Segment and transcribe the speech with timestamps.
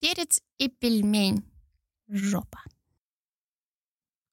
[0.00, 1.44] Перец и пельмень.
[2.08, 2.58] Жопа.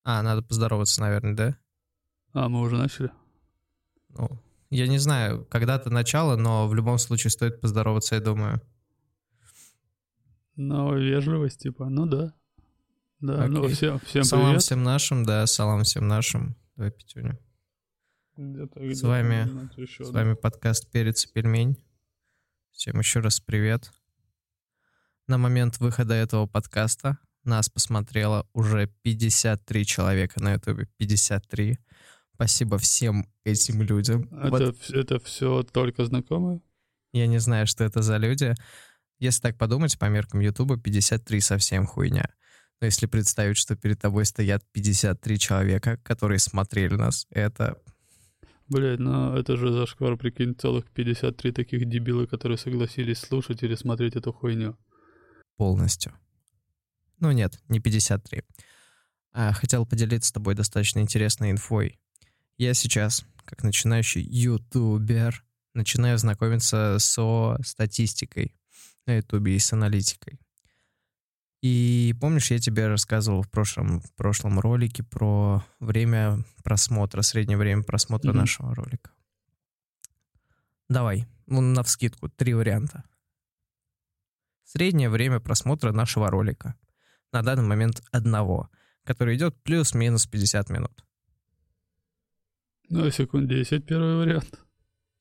[0.04, 1.58] А, надо поздороваться, наверное, да?
[2.34, 3.12] А, мы уже начали?
[4.10, 4.30] Ну,
[4.70, 8.62] я не знаю, когда-то начало, но в любом случае стоит поздороваться, я думаю.
[10.56, 12.34] Ну, вежливость, типа, ну да.
[13.20, 13.76] Да, ну Окей.
[13.76, 14.62] всем, всем салам привет.
[14.64, 16.56] всем нашим, да, салам всем нашим.
[16.76, 17.38] Давай, Петюня.
[18.38, 19.50] Где-то, С вами-
[19.82, 20.20] еще, С да.
[20.24, 21.78] вами подкаст «Перец и пельмень».
[22.72, 23.92] Всем еще раз привет.
[25.28, 30.88] На момент выхода этого подкаста нас посмотрело уже 53 человека на ютубе.
[30.98, 31.78] 53.
[32.34, 34.30] Спасибо всем этим людям.
[34.32, 36.62] Вот Это, вс- это все только знакомые?
[37.12, 38.56] Я не знаю, что это за люди.
[39.20, 42.30] Если так подумать, по меркам Ютуба 53 совсем хуйня.
[42.80, 47.78] Но если представить, что перед тобой стоят 53 человека, которые смотрели нас, это...
[48.70, 54.16] Блядь, ну это же зашквар, прикинь, целых 53 таких дебила, которые согласились слушать или смотреть
[54.16, 54.78] эту хуйню.
[55.58, 56.14] Полностью.
[57.20, 58.44] Ну нет, не 53.
[59.34, 62.00] А, хотел поделиться с тобой достаточно интересной инфой.
[62.58, 68.56] Я сейчас, как начинающий ютубер, начинаю знакомиться со статистикой
[69.06, 70.40] на ютубе и с аналитикой.
[71.62, 77.84] И помнишь, я тебе рассказывал в прошлом, в прошлом ролике про время просмотра, среднее время
[77.84, 78.40] просмотра Мгм.
[78.40, 79.12] нашего ролика.
[80.90, 83.04] Давай, ну, на вскидку, три варианта.
[84.78, 86.76] Среднее время просмотра нашего ролика.
[87.32, 88.70] На данный момент одного,
[89.04, 91.04] который идет плюс-минус 50 минут.
[92.88, 94.60] Ну, секунд 10 первый вариант.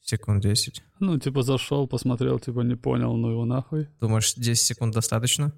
[0.03, 0.85] Секунд 10.
[1.01, 3.89] Ну, типа зашел, посмотрел, типа не понял, ну его нахуй.
[3.99, 5.55] Думаешь, 10 секунд достаточно?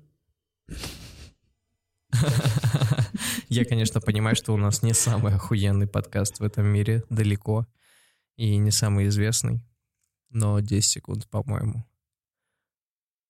[3.49, 7.67] Я, конечно, понимаю, что у нас не самый охуенный подкаст в этом мире, далеко,
[8.37, 9.61] и не самый известный,
[10.31, 11.85] но 10 секунд, по-моему.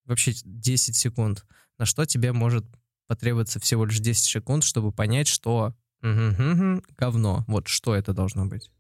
[0.09, 1.47] Вообще 10 секунд.
[1.79, 2.65] На что тебе может
[3.07, 7.45] потребоваться всего лишь 10 секунд, чтобы понять, что говно.
[7.47, 8.71] Вот что это должно быть.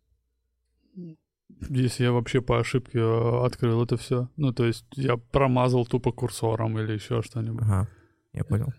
[1.70, 4.28] Если я вообще по ошибке э, открыл это все.
[4.36, 7.62] Ну, то есть я промазал тупо курсором или еще что-нибудь.
[7.62, 7.88] Ага,
[8.32, 8.72] я понял.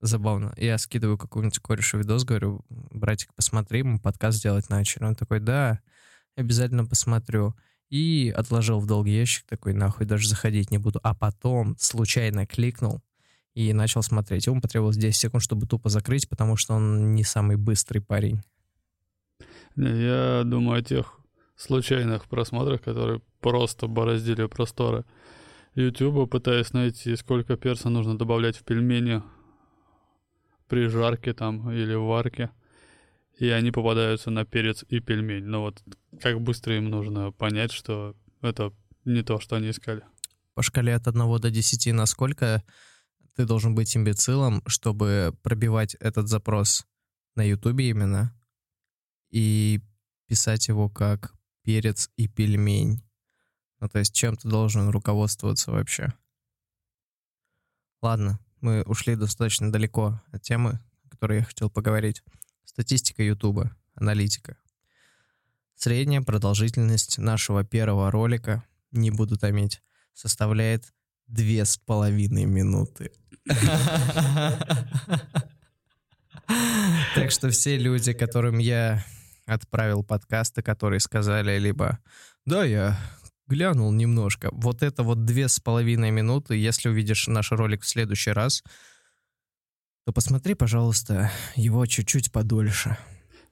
[0.00, 0.52] Забавно.
[0.56, 5.04] Я скидываю какому-нибудь корешу видос, говорю, братик, посмотри, мы подкаст делать начали.
[5.04, 5.80] Он такой, да,
[6.36, 7.54] обязательно посмотрю.
[7.88, 11.00] И отложил в долгий ящик, такой, нахуй, даже заходить не буду.
[11.02, 13.02] А потом случайно кликнул
[13.54, 14.46] и начал смотреть.
[14.46, 18.42] Ему потребовалось 10 секунд, чтобы тупо закрыть, потому что он не самый быстрый парень.
[19.76, 21.20] Я думаю о тех
[21.56, 25.04] случайных просмотрах, которые просто бороздили просторы
[25.74, 29.22] Ютуба, пытаясь найти, сколько перца нужно добавлять в пельмени
[30.68, 32.50] при жарке там или варке.
[33.38, 35.44] И они попадаются на перец и пельмень.
[35.44, 35.82] Но вот
[36.20, 38.72] как быстро им нужно понять, что это
[39.04, 40.02] не то, что они искали.
[40.54, 42.64] По шкале от 1 до 10, насколько
[43.34, 46.86] ты должен быть имбецилом, чтобы пробивать этот запрос
[47.34, 48.34] на Ютубе именно
[49.30, 49.80] и
[50.26, 53.02] писать его как перец и пельмень?
[53.80, 56.14] Ну, то есть чем ты должен руководствоваться вообще?
[58.00, 62.22] Ладно, мы ушли достаточно далеко от темы, о которой я хотел поговорить.
[62.76, 64.58] Статистика Ютуба, аналитика.
[65.76, 69.80] Средняя продолжительность нашего первого ролика, не буду томить,
[70.12, 70.92] составляет
[71.26, 73.12] две с половиной минуты.
[77.14, 79.02] Так что все люди, которым я
[79.46, 81.98] отправил подкасты, которые сказали либо
[82.44, 83.00] «Да, я
[83.46, 88.32] глянул немножко», вот это вот две с половиной минуты, если увидишь наш ролик в следующий
[88.32, 88.62] раз,
[90.06, 92.96] то посмотри, пожалуйста, его чуть-чуть подольше.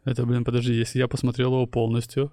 [0.05, 2.33] Это, блин, подожди, если я посмотрел его полностью,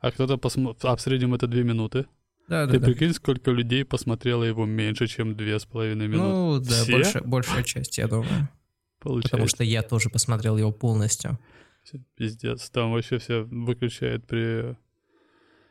[0.00, 0.92] а кто-то посмотрел...
[0.92, 2.06] А в среднем это две минуты.
[2.48, 2.86] Да, да, Ты да.
[2.86, 6.28] прикинь, сколько людей посмотрело его меньше, чем две с половиной минуты.
[6.28, 6.92] Ну, да, Все?
[6.92, 8.48] больше, большая часть, я думаю.
[8.98, 9.30] Получается.
[9.30, 11.38] Потому что я тоже посмотрел его полностью.
[12.16, 12.68] Пиздец.
[12.68, 14.76] Там вообще все выключает при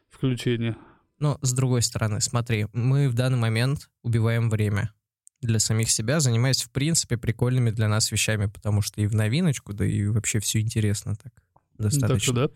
[0.09, 0.77] включении.
[1.19, 4.93] Но с другой стороны, смотри, мы в данный момент убиваем время
[5.41, 9.73] для самих себя, занимаясь, в принципе, прикольными для нас вещами, потому что и в новиночку,
[9.73, 11.33] да и вообще все интересно так
[11.77, 12.33] Ну, Так что достаточно.
[12.33, 12.49] да.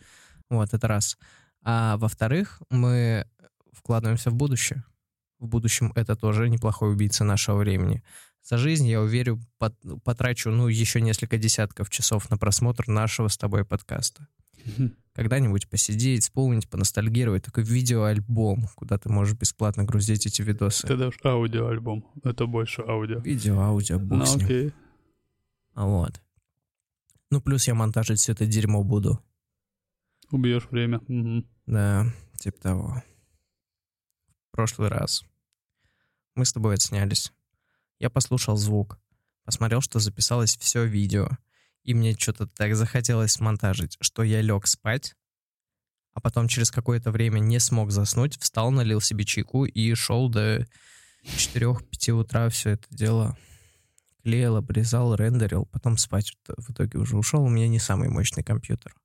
[0.50, 1.18] Вот, это раз.
[1.64, 3.26] А во-вторых, мы
[3.74, 4.84] вкладываемся в будущее.
[5.40, 8.04] В будущем это тоже неплохой убийца нашего времени.
[8.44, 13.38] За жизнь, я уверен, пот- потрачу, ну, еще несколько десятков часов на просмотр нашего с
[13.38, 14.28] тобой подкаста.
[15.14, 17.46] Когда-нибудь посидеть, вспомнить, поностальгировать.
[17.46, 20.86] Такой видеоальбом, куда ты можешь бесплатно грузить эти видосы.
[20.86, 22.06] Ты дашь аудиоальбом.
[22.24, 23.20] Это больше аудио.
[23.20, 24.46] Видео, аудио, бог Ну с ним.
[24.46, 24.74] окей.
[25.74, 26.22] А Вот.
[27.32, 29.20] Ну, плюс я монтажить все это дерьмо буду.
[30.32, 31.00] Убьешь время.
[31.08, 31.48] Мгм.
[31.66, 32.06] Да,
[32.38, 33.04] типа того.
[34.50, 35.24] В прошлый раз
[36.36, 37.32] мы с тобой отснялись
[38.00, 39.00] Я послушал звук,
[39.44, 41.30] посмотрел, что записалось все видео,
[41.86, 45.16] и мне что-то так захотелось смонтажить, что я лег спать,
[46.14, 50.66] а потом через какое-то время не смог заснуть, встал, налил себе чайку и шел до
[51.24, 53.38] 4-5 утра все это дело
[54.24, 57.44] клеил, обрезал, рендерил, потом спать в итоге уже ушел.
[57.44, 58.96] У меня не самый мощный компьютер.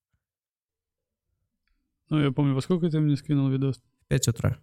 [2.08, 3.76] Ну, я помню, во сколько ты мне скинул видос?
[3.76, 4.58] В 5 утра.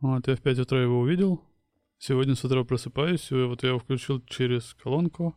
[0.00, 1.44] Вот, я в 5 утра его увидел.
[1.98, 5.36] Сегодня с утра просыпаюсь, и вот я его включил через колонку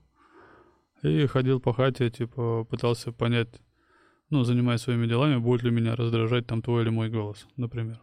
[1.04, 3.62] и ходил по хате, типа, пытался понять,
[4.30, 8.02] ну, занимаясь своими делами, будет ли меня раздражать там твой или мой голос, например.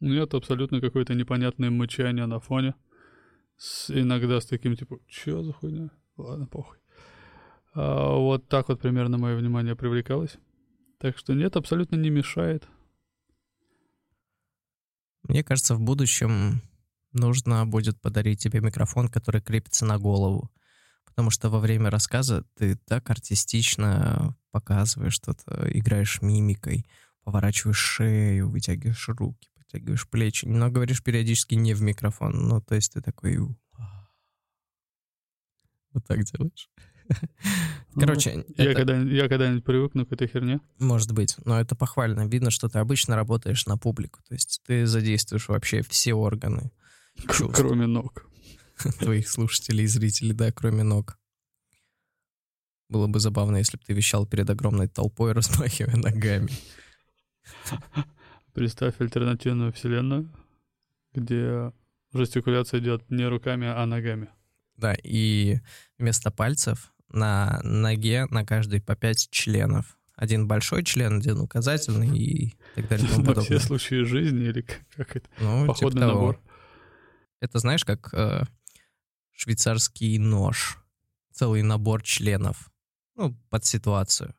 [0.00, 2.74] Нет, абсолютно какое-то непонятное мычание на фоне.
[3.56, 5.90] С, иногда с таким, типа, чё за хуйня?
[6.16, 6.78] Ладно, похуй.
[7.74, 10.38] А, вот так вот примерно мое внимание привлекалось.
[10.98, 12.66] Так что нет, абсолютно не мешает.
[15.22, 16.62] Мне кажется, в будущем
[17.12, 20.50] нужно будет подарить тебе микрофон, который крепится на голову.
[21.10, 26.86] Потому что во время рассказа ты так артистично показываешь что-то, играешь мимикой,
[27.24, 32.48] поворачиваешь шею, вытягиваешь руки, подтягиваешь плечи, но говоришь периодически не в микрофон.
[32.48, 33.38] Ну, то есть ты такой...
[35.92, 36.70] Вот так делаешь.
[37.94, 39.02] Короче, я, это...
[39.02, 40.60] я когда-нибудь привыкну к этой херне.
[40.78, 42.26] Может быть, но это похвально.
[42.28, 44.20] Видно, что ты обычно работаешь на публику.
[44.28, 46.70] То есть ты задействуешь вообще все органы.
[47.16, 47.56] Чувств.
[47.56, 48.29] Кроме ног.
[49.00, 51.18] Твоих слушателей и зрителей, да, кроме ног.
[52.88, 56.50] Было бы забавно, если бы ты вещал перед огромной толпой, размахивая ногами.
[58.52, 60.30] Представь альтернативную вселенную,
[61.14, 61.72] где
[62.12, 64.28] жестикуляция идет не руками, а ногами.
[64.76, 65.60] Да, и
[65.98, 69.96] вместо пальцев на ноге на каждый по пять членов.
[70.16, 73.06] Один большой член, один указательный и так далее.
[73.06, 74.66] И тому на все случаи жизни или
[74.96, 75.28] как, это?
[75.38, 76.40] Ну, типа Походный типа набор.
[77.40, 78.44] Это знаешь, как э,
[79.40, 80.78] швейцарский нож.
[81.32, 82.70] Целый набор членов.
[83.16, 84.34] Ну, под ситуацию.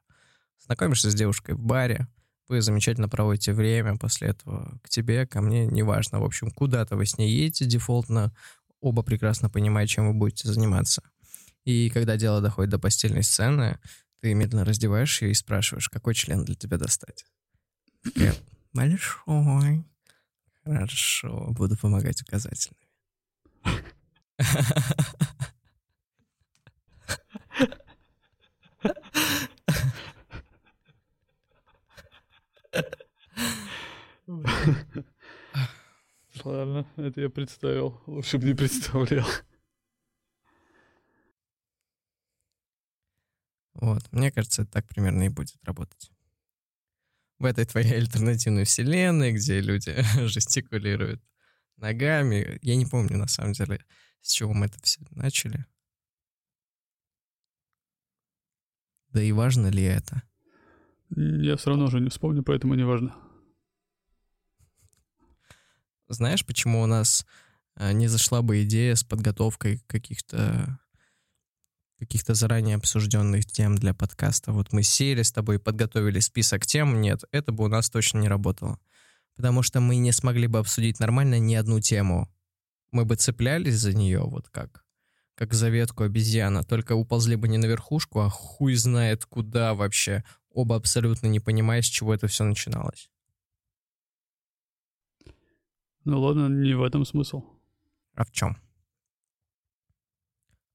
[0.59, 2.07] Знакомишься с девушкой в баре,
[2.47, 6.19] вы замечательно проводите время после этого к тебе, ко мне, неважно.
[6.19, 8.35] В общем, куда-то вы с ней едете дефолтно,
[8.79, 11.01] оба прекрасно понимаете, чем вы будете заниматься.
[11.63, 13.79] И когда дело доходит до постельной сцены,
[14.19, 17.25] ты медленно раздеваешь ее и спрашиваешь, какой член для тебя достать.
[18.73, 19.83] Большой.
[20.63, 22.85] Хорошо, буду помогать указательными.
[36.43, 38.01] Ладно, это я представил.
[38.07, 39.27] Лучше бы не представлял.
[43.73, 46.11] Вот, мне кажется, это так примерно и будет работать.
[47.39, 49.95] В этой твоей альтернативной вселенной, где люди
[50.27, 51.21] жестикулируют
[51.81, 52.59] ногами.
[52.61, 53.83] Я не помню, на самом деле,
[54.21, 55.65] с чего мы это все начали.
[59.09, 60.23] Да и важно ли это?
[61.15, 63.13] Я все равно уже не вспомню, поэтому не важно.
[66.07, 67.25] Знаешь, почему у нас
[67.75, 70.79] э, не зашла бы идея с подготовкой каких-то
[71.99, 74.51] каких-то заранее обсужденных тем для подкаста.
[74.53, 76.99] Вот мы сели с тобой и подготовили список тем.
[76.99, 78.79] Нет, это бы у нас точно не работало.
[79.35, 82.29] Потому что мы не смогли бы обсудить нормально ни одну тему.
[82.91, 84.85] Мы бы цеплялись за нее вот как,
[85.35, 90.23] как за ветку обезьяна, только уползли бы не на верхушку, а хуй знает куда вообще,
[90.49, 93.09] оба абсолютно не понимая, с чего это все начиналось.
[96.03, 97.43] Ну ладно, не в этом смысл.
[98.15, 98.57] А в чем?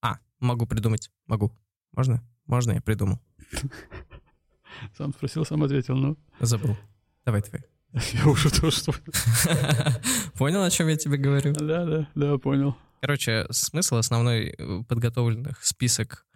[0.00, 1.10] А, могу придумать.
[1.26, 1.52] Могу.
[1.92, 2.22] Можно?
[2.46, 3.20] Можно, я придумал.
[4.96, 6.16] Сам спросил, сам ответил, ну.
[6.40, 6.76] Забыл.
[7.24, 7.64] Давай твой.
[8.12, 8.82] Я уже тоже
[10.34, 11.52] Понял, о чем я тебе говорю?
[11.54, 12.76] Да, да, да, понял.
[13.00, 16.26] Короче, смысл основной э, подготовленных список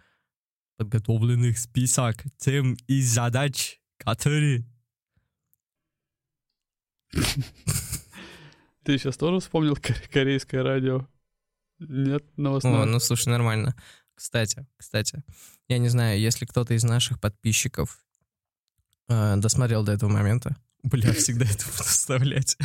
[0.77, 4.65] подготовленных список тем и задач, которые
[8.83, 9.77] Ты сейчас тоже вспомнил
[10.11, 11.07] корейское радио?
[11.79, 12.81] Нет, новостное?
[12.81, 13.75] О, ну слушай, нормально.
[14.15, 15.23] Кстати, кстати,
[15.67, 18.03] я не знаю, если кто-то из наших подписчиков
[19.07, 22.57] э, досмотрел до этого момента, Бля, всегда это буду вставлять.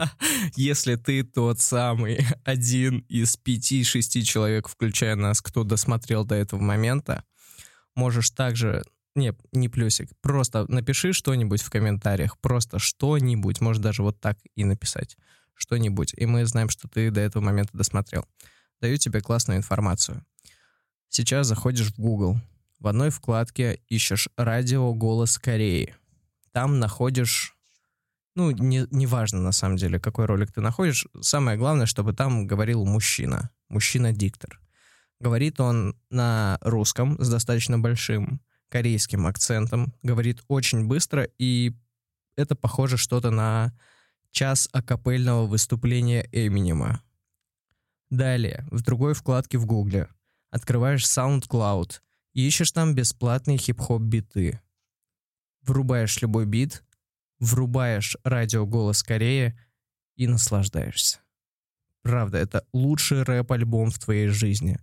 [0.56, 7.24] Если ты тот самый один из пяти-шести человек, включая нас, кто досмотрел до этого момента,
[7.94, 8.84] можешь также
[9.16, 10.10] не, не плюсик.
[10.20, 12.38] Просто напиши что-нибудь в комментариях.
[12.38, 13.60] Просто что-нибудь.
[13.60, 15.16] Может даже вот так и написать.
[15.54, 16.14] Что-нибудь.
[16.16, 18.26] И мы знаем, что ты до этого момента досмотрел.
[18.80, 20.24] Даю тебе классную информацию.
[21.08, 22.40] Сейчас заходишь в Google.
[22.80, 25.94] В одной вкладке ищешь «Радио Голос Кореи».
[26.52, 27.56] Там находишь
[28.34, 31.06] Ну, не, не важно, на самом деле, какой ролик ты находишь.
[31.20, 33.50] Самое главное, чтобы там говорил мужчина.
[33.68, 34.60] Мужчина-диктор.
[35.20, 39.94] Говорит он на русском с достаточно большим корейским акцентом.
[40.02, 41.72] Говорит очень быстро, и
[42.36, 43.72] это похоже что-то на
[44.32, 47.02] час акапельного выступления Эминема.
[48.10, 50.08] Далее, в другой вкладке в Гугле
[50.50, 52.00] открываешь SoundCloud
[52.34, 54.60] ищешь там бесплатные хип-хоп биты.
[55.62, 56.82] Врубаешь любой бит,
[57.40, 59.58] врубаешь радио «Голос Кореи»
[60.16, 61.20] и наслаждаешься.
[62.02, 64.78] Правда, это лучший рэп-альбом в твоей жизни.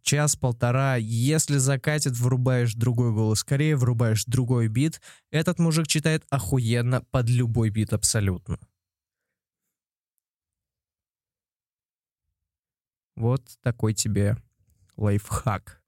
[0.00, 5.00] Час-полтора, если закатит, врубаешь другой голос Кореи, врубаешь другой бит.
[5.30, 8.58] Этот мужик читает охуенно под любой бит абсолютно.
[13.14, 14.36] Вот такой тебе
[14.96, 15.82] лайфхак.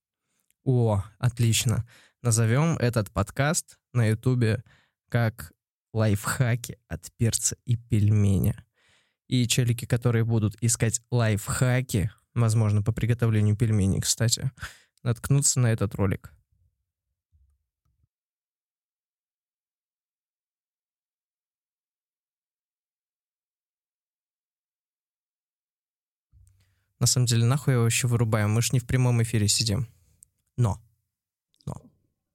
[0.65, 1.89] О, отлично.
[2.23, 4.63] Назовем этот подкаст на ютубе
[5.09, 5.54] как
[5.95, 8.67] лайфхаки от перца и пельменя.
[9.29, 14.51] И челики, которые будут искать лайфхаки, возможно, по приготовлению пельменей, кстати,
[15.03, 16.35] наткнутся на этот ролик.
[27.01, 28.51] На самом деле, нахуй его вообще вырубаем?
[28.51, 29.89] Мы ж не в прямом эфире сидим.
[30.57, 30.81] Но.
[31.67, 31.75] Но.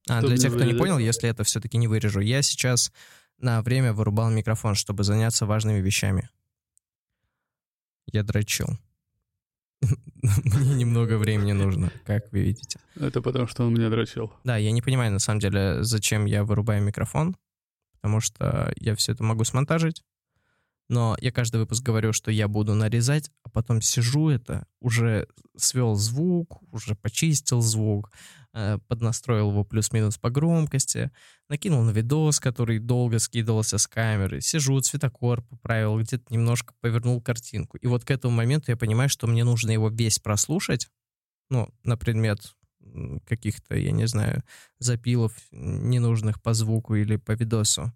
[0.07, 2.91] А, Что для тех, кто не понял, если это все-таки не вырежу, я сейчас
[3.39, 6.29] на время вырубал микрофон, чтобы заняться важными вещами.
[8.12, 8.67] Я дрочил.
[10.22, 12.79] Мне немного времени нужно, как вы видите.
[12.96, 14.34] Это потому, что он меня дрочил.
[14.43, 17.38] Да, я не понимаю, на самом деле, зачем я вырубаю микрофон,
[17.93, 20.03] потому что я все это могу смонтажить.
[20.89, 25.93] Но я каждый выпуск говорю, что я буду нарезать, а потом сижу это, уже свел
[25.93, 28.12] звук, уже почистил звук,
[28.53, 31.12] э, поднастроил его плюс-минус по громкости,
[31.48, 37.77] накинул на видос, который долго скидывался с камеры, сижу, цветокор поправил, где-то немножко повернул картинку.
[37.77, 40.89] И вот к этому моменту я понимаю, что мне нужно его весь прослушать,
[41.51, 42.39] ну, на предмет
[43.27, 44.43] каких-то, я не знаю,
[44.79, 47.93] запилов ненужных по звуку или по видосу.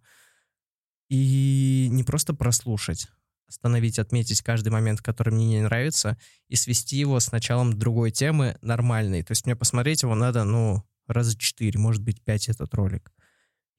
[1.13, 3.08] И не просто прослушать,
[3.48, 6.17] остановить, отметить каждый момент, который мне не нравится,
[6.48, 9.22] и свести его с началом другой темы нормальной.
[9.22, 13.13] То есть мне посмотреть его надо, ну, раза четыре, может быть, пять этот ролик.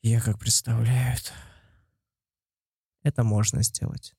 [0.00, 1.18] Я как представляю
[3.02, 3.24] это.
[3.24, 4.14] Можно сделать.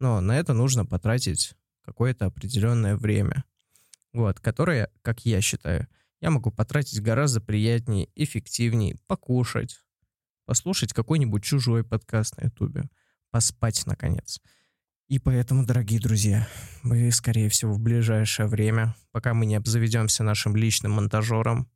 [0.00, 3.44] Но на это нужно потратить какое-то определенное время.
[4.14, 5.88] Вот, которое, как я считаю,
[6.22, 9.82] я могу потратить гораздо приятнее, эффективнее, покушать,
[10.46, 12.88] послушать какой-нибудь чужой подкаст на Ютубе,
[13.30, 14.40] поспать, наконец.
[15.08, 16.48] И поэтому, дорогие друзья,
[16.82, 21.70] вы, скорее всего, в ближайшее время, пока мы не обзаведемся нашим личным монтажером,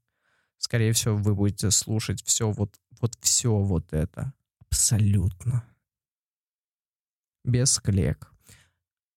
[0.56, 4.32] скорее всего, вы будете слушать все вот, вот все вот это.
[4.66, 5.64] Абсолютно.
[7.44, 8.32] Без клек.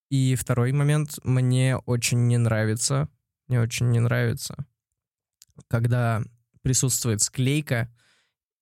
[0.10, 3.10] И второй момент, мне очень не нравится,
[3.48, 4.68] мне очень не нравится,
[5.68, 6.24] когда
[6.62, 7.92] присутствует склейка,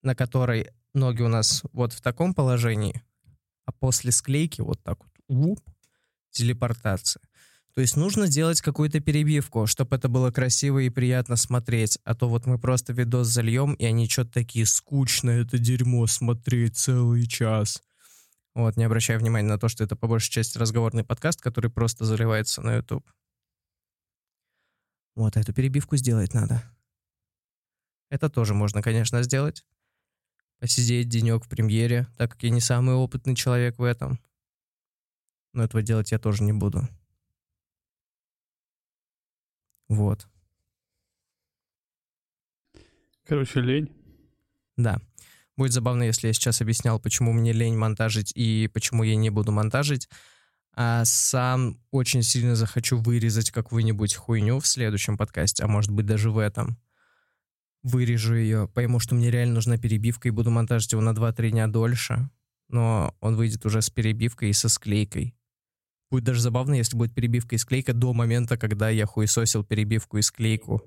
[0.01, 3.03] на которой ноги у нас вот в таком положении,
[3.65, 5.59] а после склейки вот так вот, уп,
[6.31, 7.21] телепортация.
[7.73, 11.99] То есть нужно делать какую-то перебивку, чтобы это было красиво и приятно смотреть.
[12.03, 16.77] А то вот мы просто видос зальем, и они что-то такие скучно это дерьмо смотреть
[16.77, 17.81] целый час.
[18.53, 22.03] Вот, не обращая внимания на то, что это по большей части разговорный подкаст, который просто
[22.03, 23.09] заливается на YouTube.
[25.15, 26.61] Вот, эту перебивку сделать надо.
[28.09, 29.63] Это тоже можно, конечно, сделать.
[30.61, 34.19] Посидеть денек в премьере, так как я не самый опытный человек в этом.
[35.53, 36.87] Но этого делать я тоже не буду.
[39.89, 40.27] Вот.
[43.25, 43.89] Короче, лень.
[44.77, 45.01] Да.
[45.57, 49.51] Будет забавно, если я сейчас объяснял, почему мне лень монтажить и почему я не буду
[49.51, 50.09] монтажить.
[50.73, 56.29] А сам очень сильно захочу вырезать какую-нибудь хуйню в следующем подкасте, а может быть даже
[56.29, 56.77] в этом.
[57.83, 61.67] Вырежу ее, пойму, что мне реально нужна перебивка и буду монтажить его на 2-3 дня
[61.67, 62.29] дольше.
[62.69, 65.35] Но он выйдет уже с перебивкой и со склейкой.
[66.11, 70.21] Будет даже забавно, если будет перебивка и склейка до момента, когда я хуесосил перебивку и
[70.21, 70.83] склейку.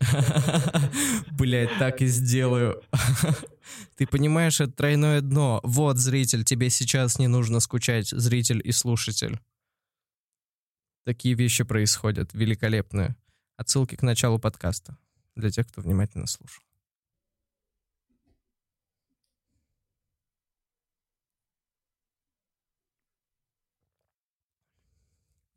[1.32, 2.82] Блять, так и сделаю.
[3.96, 5.60] Ты понимаешь, это тройное дно.
[5.64, 9.40] Вот, зритель, тебе сейчас не нужно скучать, зритель и слушатель.
[11.04, 13.16] Такие вещи происходят, великолепные.
[13.56, 14.98] Отсылки к началу подкаста,
[15.36, 16.62] для тех, кто внимательно слушал.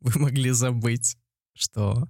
[0.00, 1.16] Вы могли забыть,
[1.54, 2.08] что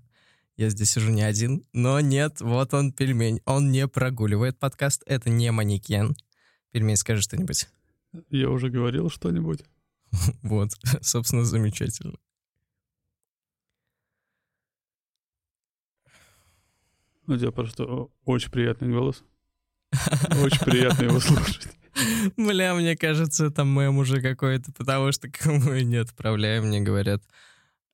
[0.56, 3.40] я здесь сижу не один, но нет, вот он, пельмень.
[3.46, 6.14] Он не прогуливает подкаст, это не манекен.
[6.70, 7.68] Пельмень, скажи что-нибудь.
[8.28, 9.64] Я уже говорил что-нибудь.
[10.42, 10.70] Вот,
[11.02, 12.18] собственно, замечательно.
[17.30, 17.84] У тебя просто
[18.24, 19.22] очень приятный голос.
[20.42, 21.68] Очень приятно его слушать.
[22.36, 27.22] Бля, мне кажется, это мем уже какой-то, потому что кому и не отправляем, мне говорят,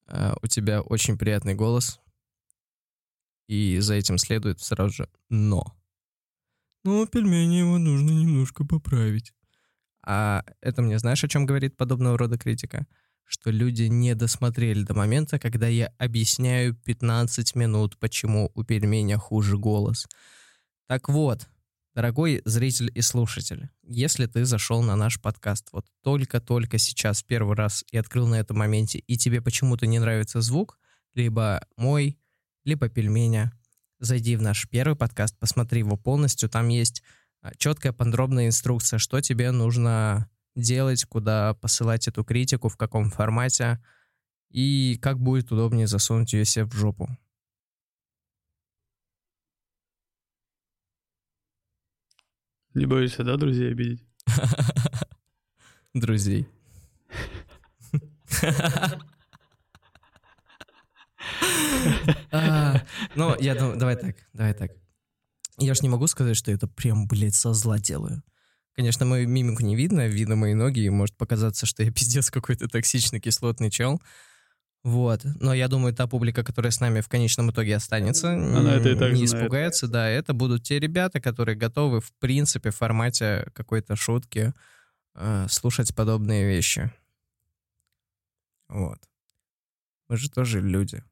[0.07, 2.01] «А, у тебя очень приятный голос,
[3.49, 5.77] и за этим следует сразу же «но».
[6.85, 9.35] Ну, пельмени его нужно немножко поправить.
[10.03, 12.87] А это мне знаешь, о чем говорит подобного рода критика?
[13.27, 19.59] Что люди не досмотрели до момента, когда я объясняю 15 минут, почему у пельменя хуже
[19.59, 20.07] голос.
[20.87, 21.49] Так вот,
[21.97, 27.87] Дорогой зритель и слушатель, если ты зашел на наш подкаст вот только-только сейчас первый раз
[27.91, 30.79] и открыл на этом моменте, и тебе почему-то не нравится звук,
[31.15, 32.19] либо мой,
[32.67, 33.51] либо пельменя,
[33.99, 37.03] зайди в наш первый подкаст, посмотри его полностью, там есть
[37.41, 43.81] а, четкая подробная инструкция, что тебе нужно делать, куда посылать эту критику, в каком формате,
[44.51, 47.09] и как будет удобнее засунуть ее себе в жопу.
[52.75, 54.05] Не боишься, да, друзей обидеть?
[55.95, 56.49] Друзей.
[62.31, 62.83] А,
[63.15, 64.73] ну, я думаю, давай так, давай так.
[65.59, 68.23] Я ж не могу сказать, что это прям, блядь, со зла делаю.
[68.77, 72.69] Конечно, мою мимику не видно, видно мои ноги, и может показаться, что я пиздец какой-то
[72.69, 74.03] токсичный кислотный чел.
[74.85, 75.23] Вот.
[75.25, 78.95] Но я думаю, та публика, которая с нами в конечном итоге останется, Она это и
[78.95, 79.45] так не знает.
[79.45, 79.89] испугается.
[79.89, 84.53] Да, это будут те ребята, которые готовы, в принципе, в формате какой-то шутки
[85.15, 86.93] э, слушать подобные вещи.
[88.69, 88.99] Вот.
[90.09, 91.03] Мы же тоже люди.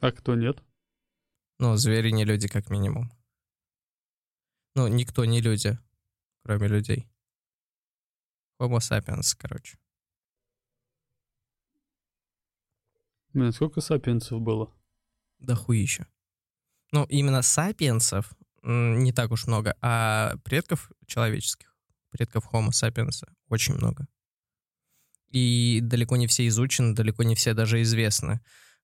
[0.00, 0.62] А кто нет?
[1.58, 3.10] Ну, звери не люди, как минимум.
[4.74, 5.78] Ну, никто не люди,
[6.42, 7.08] кроме людей.
[8.58, 9.78] Homo sapiens, короче.
[13.32, 14.74] Блин, сколько сапиенсов было?
[15.38, 16.06] Да хуища.
[16.92, 18.32] Ну, именно сапиенсов
[18.62, 21.74] не так уж много, а предков человеческих,
[22.10, 24.06] предков Homo sapiens очень много.
[25.30, 28.40] И далеко не все изучены, далеко не все даже известны.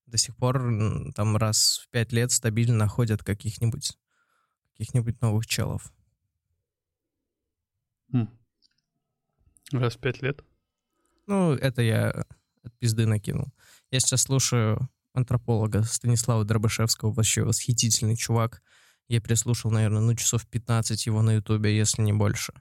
[0.07, 3.97] До сих пор там раз в пять лет стабильно находят каких-нибудь
[4.79, 5.91] каких-нибудь новых челов.
[8.13, 8.29] Хм.
[9.73, 10.41] Раз в пять лет?
[11.27, 12.25] Ну, это я
[12.63, 13.47] от пизды накинул.
[13.91, 18.63] Я сейчас слушаю антрополога Станислава Дробышевского, вообще восхитительный чувак.
[19.09, 22.53] Я переслушал, наверное, ну, часов 15 его на ютубе, если не больше.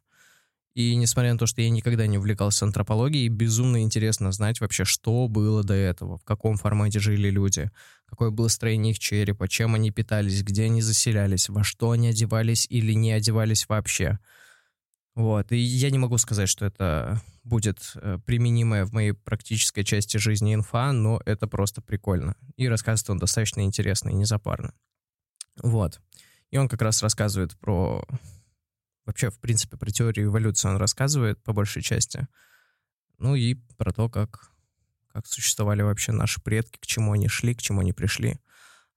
[0.78, 5.26] И несмотря на то, что я никогда не увлекался антропологией, безумно интересно знать вообще, что
[5.26, 7.68] было до этого, в каком формате жили люди,
[8.06, 12.64] какое было строение их черепа, чем они питались, где они заселялись, во что они одевались
[12.70, 14.20] или не одевались вообще.
[15.16, 15.50] Вот.
[15.50, 20.54] И я не могу сказать, что это будет э, применимая в моей практической части жизни
[20.54, 22.36] инфа, но это просто прикольно.
[22.56, 24.72] И рассказывает он достаточно интересно и незапарно.
[25.60, 26.00] Вот.
[26.52, 28.06] И он как раз рассказывает про...
[29.08, 32.28] Вообще, в принципе, про теорию эволюции он рассказывает по большей части.
[33.16, 34.50] Ну и про то, как,
[35.10, 38.38] как существовали вообще наши предки, к чему они шли, к чему они пришли.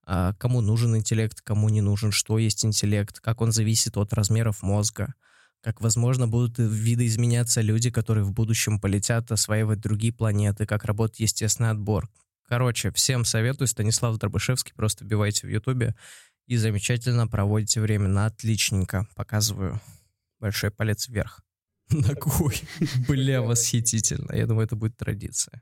[0.05, 4.61] А кому нужен интеллект, кому не нужен, что есть интеллект, как он зависит от размеров
[4.63, 5.13] мозга,
[5.61, 11.69] как, возможно, будут видоизменяться люди, которые в будущем полетят осваивать другие планеты, как работает естественный
[11.69, 12.09] отбор.
[12.49, 15.95] Короче, всем советую, Станислав Дробышевский, просто вбивайте в Ютубе
[16.47, 19.07] и замечательно проводите время на отличненько.
[19.15, 19.79] Показываю
[20.41, 21.41] большой палец вверх.
[21.89, 22.61] Ногой.
[23.07, 24.33] Бля, восхитительно.
[24.33, 25.61] Я думаю, это будет традиция.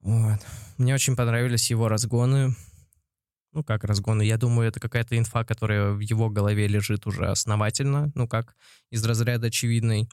[0.00, 0.40] Вот.
[0.76, 2.54] Мне очень понравились его разгоны.
[3.52, 4.22] Ну, как разгоны?
[4.22, 8.10] Я думаю, это какая-то инфа, которая в его голове лежит уже основательно.
[8.14, 8.56] Ну, как
[8.90, 10.08] из разряда очевидной.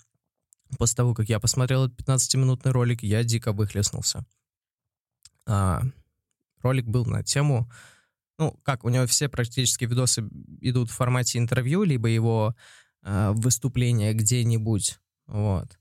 [0.78, 4.24] После того, как я посмотрел этот 15-минутный ролик, я дико выхлестнулся.
[5.46, 5.82] А,
[6.62, 7.70] ролик был на тему...
[8.42, 10.28] Ну, как, у него все практически видосы
[10.62, 12.56] идут в формате интервью, либо его
[13.04, 14.98] а, выступления где-нибудь.
[15.28, 15.78] Вот.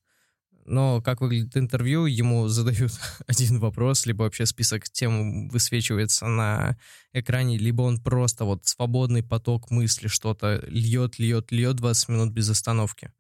[0.67, 2.93] Но как выглядит интервью, ему задают
[3.27, 6.77] один вопрос, либо вообще список тем высвечивается на
[7.15, 12.51] экране, либо он просто вот свободный поток мысли, что-то льет, льет, льет 20 минут без
[12.51, 13.11] остановки.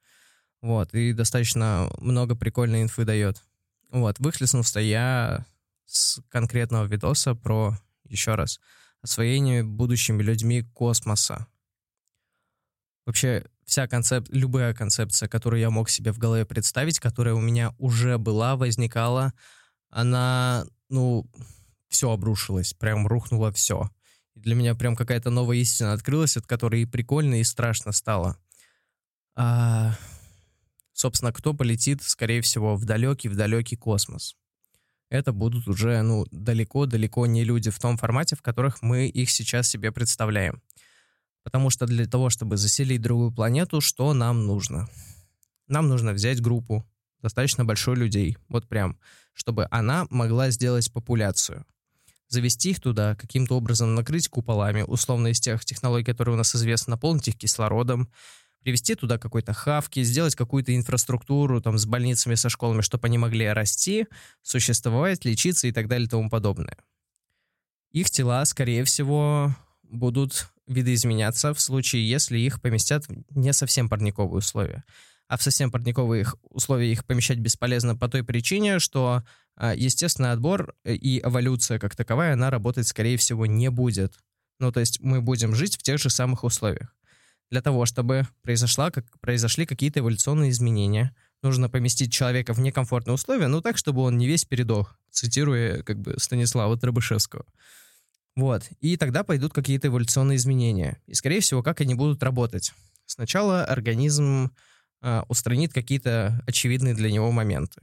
[0.60, 3.42] Вот, и достаточно много прикольной инфы дает.
[3.90, 5.46] Вот, выхлестнулся я
[5.86, 8.60] с конкретного видоса про, еще раз,
[9.02, 11.46] освоение будущими людьми космоса.
[13.06, 14.26] Вообще, вся концеп...
[14.30, 19.32] любая концепция, которую я мог себе в голове представить, которая у меня уже была, возникала,
[19.88, 21.28] она, ну,
[21.88, 23.90] все обрушилось, прям рухнуло все.
[24.34, 28.36] И для меня прям какая-то новая истина открылась, от которой и прикольно, и страшно стало.
[29.34, 29.96] А,
[30.92, 34.36] собственно, кто полетит, скорее всего, в далекий-в далекий космос?
[35.10, 39.68] Это будут уже, ну, далеко-далеко не люди в том формате, в которых мы их сейчас
[39.68, 40.62] себе представляем.
[41.42, 44.88] Потому что для того, чтобы заселить другую планету, что нам нужно?
[45.66, 46.86] Нам нужно взять группу
[47.22, 48.98] достаточно большой людей, вот прям,
[49.34, 51.66] чтобы она могла сделать популяцию.
[52.28, 56.92] Завести их туда, каким-то образом накрыть куполами, условно из тех технологий, которые у нас известны,
[56.92, 58.08] наполнить их кислородом,
[58.62, 63.46] привести туда какой-то хавки, сделать какую-то инфраструктуру там с больницами, со школами, чтобы они могли
[63.48, 64.06] расти,
[64.42, 66.76] существовать, лечиться и так далее и тому подобное.
[67.92, 74.38] Их тела, скорее всего, будут видоизменяться в случае, если их поместят в не совсем парниковые
[74.38, 74.84] условия.
[75.26, 79.22] А в совсем парниковые условия их помещать бесполезно по той причине, что
[79.56, 84.14] а, естественный отбор и эволюция как таковая, она работать, скорее всего, не будет.
[84.58, 86.94] Ну, то есть мы будем жить в тех же самых условиях.
[87.50, 93.48] Для того, чтобы произошла, как, произошли какие-то эволюционные изменения, нужно поместить человека в некомфортные условия,
[93.48, 97.44] ну так, чтобы он не весь передох, цитируя как бы Станислава Трабышевского.
[98.36, 98.68] Вот.
[98.80, 101.00] И тогда пойдут какие-то эволюционные изменения.
[101.06, 102.72] И, скорее всего, как они будут работать?
[103.04, 104.52] Сначала организм
[105.02, 107.80] э, устранит какие-то очевидные для него моменты.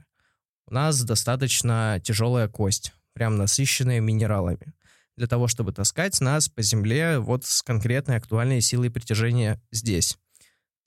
[0.66, 4.72] У нас достаточно тяжелая кость, прям насыщенная минералами
[5.18, 10.16] для того, чтобы таскать нас по земле вот с конкретной актуальной силой притяжения здесь.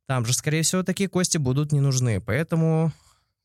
[0.07, 2.91] Там же, скорее всего, такие кости будут не нужны, поэтому,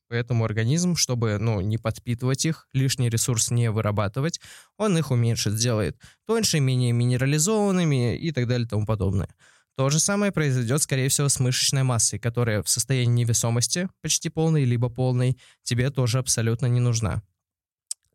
[0.09, 4.41] поэтому организм, чтобы ну, не подпитывать их, лишний ресурс не вырабатывать,
[4.79, 9.29] он их уменьшит, сделает тоньше, менее минерализованными и так далее и тому подобное.
[9.77, 14.65] То же самое произойдет, скорее всего, с мышечной массой, которая в состоянии невесомости, почти полной,
[14.65, 17.23] либо полной, тебе тоже абсолютно не нужна.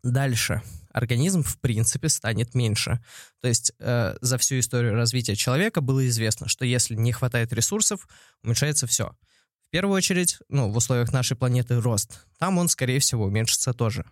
[0.01, 0.63] Дальше.
[0.93, 3.04] Организм, в принципе, станет меньше.
[3.41, 8.08] То есть э, за всю историю развития человека было известно, что если не хватает ресурсов,
[8.43, 9.15] уменьшается все.
[9.67, 12.25] В первую очередь, ну, в условиях нашей планеты рост.
[12.38, 14.06] Там он, скорее всего, уменьшится тоже.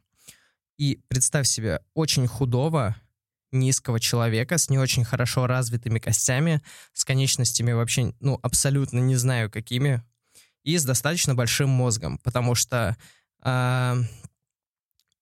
[0.77, 2.95] И представь себе очень худого,
[3.51, 6.61] низкого человека с не очень хорошо развитыми костями,
[6.93, 10.03] с конечностями вообще, ну, абсолютно не знаю какими,
[10.63, 12.95] и с достаточно большим мозгом, потому что
[13.43, 14.03] э,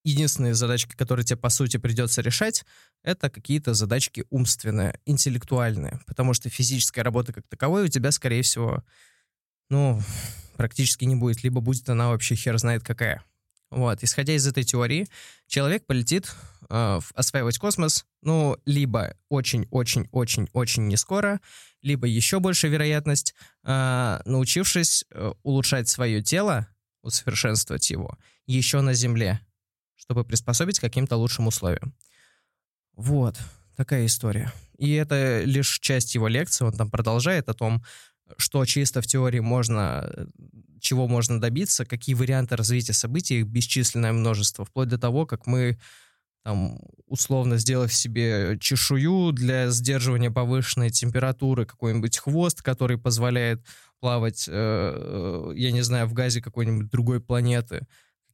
[0.07, 2.65] единственные задачки, которые тебе, по сути, придется решать,
[3.03, 8.83] это какие-то задачки умственные, интеллектуальные, потому что физическая работа как таковой у тебя, скорее всего,
[9.69, 10.01] ну,
[10.55, 13.23] практически не будет, либо будет она вообще хер знает какая.
[13.69, 15.07] Вот, исходя из этой теории,
[15.45, 16.33] человек полетит
[16.69, 21.41] э, осваивать космос, ну, либо очень-очень-очень-очень не скоро,
[21.81, 26.67] либо еще большая вероятность, э, научившись э, улучшать свое тело,
[27.01, 29.41] усовершенствовать его еще на Земле,
[29.97, 31.93] чтобы приспособить к каким-то лучшим условиям.
[32.95, 33.37] Вот,
[33.75, 34.53] такая история.
[34.77, 37.83] И это лишь часть его лекции, он там продолжает о том,
[38.37, 40.27] что чисто в теории можно,
[40.79, 45.77] чего можно добиться, какие варианты развития событий, их бесчисленное множество, вплоть до того, как мы
[46.43, 53.65] там, условно сделав себе чешую для сдерживания повышенной температуры, какой-нибудь хвост, который позволяет
[53.99, 57.85] плавать, э, э я не знаю, в газе какой-нибудь другой планеты,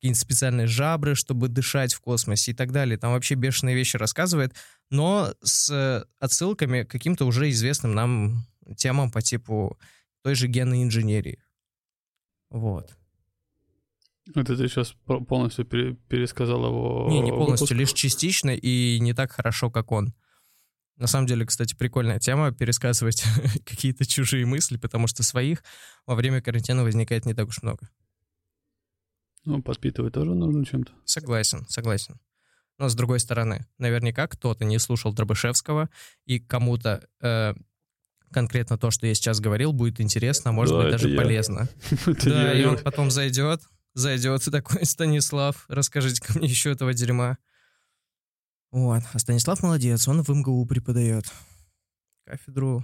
[0.03, 2.97] какие-нибудь специальные жабры, чтобы дышать в космосе и так далее.
[2.97, 4.53] Там вообще бешеные вещи рассказывает,
[4.89, 9.79] но с отсылками к каким-то уже известным нам темам по типу
[10.21, 11.41] той же генной инженерии.
[12.49, 12.93] Вот.
[14.35, 14.93] Это ты сейчас
[15.29, 17.71] полностью пере- пересказал его Не, не полностью, выпуск?
[17.71, 20.13] лишь частично и не так хорошо, как он.
[20.97, 23.23] На самом деле, кстати, прикольная тема пересказывать
[23.65, 25.63] какие-то чужие мысли, потому что своих
[26.05, 27.89] во время карантина возникает не так уж много.
[29.45, 30.91] Ну, подпитывать тоже нужно чем-то.
[31.05, 32.19] Согласен, согласен.
[32.77, 35.89] Но с другой стороны, наверняка кто-то не слушал Дробышевского,
[36.25, 37.53] и кому-то э,
[38.31, 41.17] конкретно то, что я сейчас говорил, будет интересно, а может Да, быть даже я.
[41.17, 41.69] полезно.
[42.07, 43.61] Это Да, я- и он потом зайдет,
[43.93, 47.37] зайдет и такой, Станислав, расскажите ко мне еще этого дерьма.
[48.71, 51.25] Вот, а Станислав молодец, он в МГУ преподает.
[52.25, 52.83] Кафедру,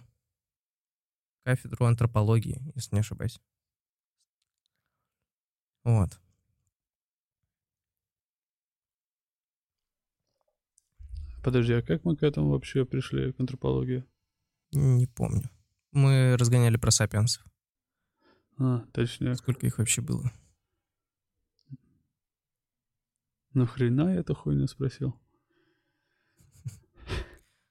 [1.46, 3.40] кафедру антропологии, если не ошибаюсь.
[5.84, 6.20] Вот.
[11.44, 14.06] Подожди, а как мы к этому вообще пришли, к антропологии?
[14.72, 15.50] Не помню.
[15.92, 17.46] Мы разгоняли про сапиенсов.
[18.58, 19.36] А, точнее.
[19.36, 20.32] Сколько их вообще было?
[23.54, 25.20] Нахрена я эту хуйню спросил?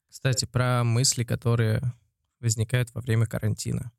[0.08, 1.80] Кстати, про мысли, которые
[2.40, 3.92] возникают во время карантина.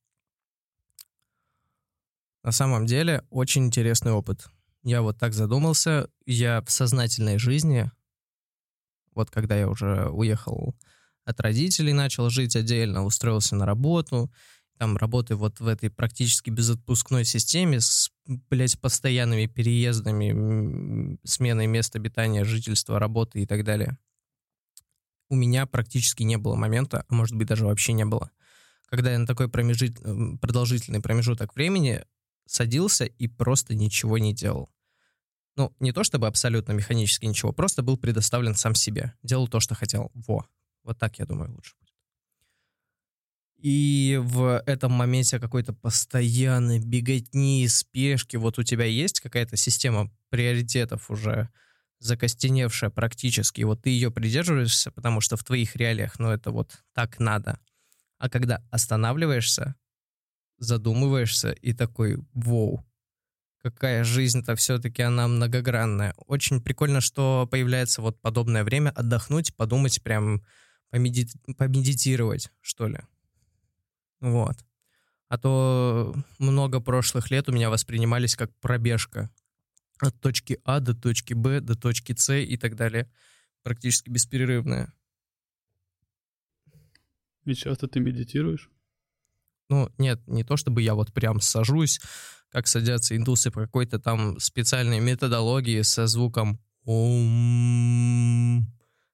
[2.44, 4.50] На самом деле, очень интересный опыт.
[4.84, 6.10] Я вот так задумался.
[6.26, 7.92] Я в сознательной жизни,
[9.20, 10.76] вот когда я уже уехал
[11.26, 14.32] от родителей начал жить отдельно, устроился на работу,
[14.78, 18.12] там работаю вот в этой практически безотпускной системе с,
[18.50, 23.98] блядь, постоянными переездами, сменой места обитания, жительства, работы и так далее.
[25.28, 28.32] У меня практически не было момента, а может быть даже вообще не было,
[28.86, 30.00] когда я на такой промежит...
[30.40, 32.06] продолжительный промежуток времени
[32.48, 34.70] садился и просто ничего не делал.
[35.60, 39.14] Ну, не то чтобы абсолютно механически ничего, просто был предоставлен сам себе.
[39.24, 40.10] Делал то, что хотел.
[40.14, 40.48] Во.
[40.86, 41.94] Вот так, я думаю, лучше будет.
[43.58, 51.12] И в этом моменте какой-то постоянной беготни, спешки, вот у тебя есть какая-то система приоритетов
[51.12, 51.50] уже
[52.00, 56.82] закостеневшая практически, и вот ты ее придерживаешься, потому что в твоих реалиях, ну, это вот
[56.94, 57.60] так надо.
[58.18, 59.76] А когда останавливаешься,
[60.58, 62.86] задумываешься и такой, воу,
[63.62, 66.14] какая жизнь-то все-таки она многогранная.
[66.18, 70.44] Очень прикольно, что появляется вот подобное время отдохнуть, подумать, прям
[70.90, 71.30] помедит...
[71.58, 73.00] помедитировать, что ли.
[74.20, 74.58] Вот.
[75.28, 79.30] А то много прошлых лет у меня воспринимались как пробежка
[80.00, 83.12] от точки А до точки Б, до точки С и так далее.
[83.64, 84.94] Практически бесперерывная.
[87.46, 88.70] И часто ты медитируешь?
[89.70, 92.02] Ну, нет, не то чтобы я вот прям сажусь,
[92.50, 98.66] как садятся индусы по какой-то там специальной методологии со звуком «Ом».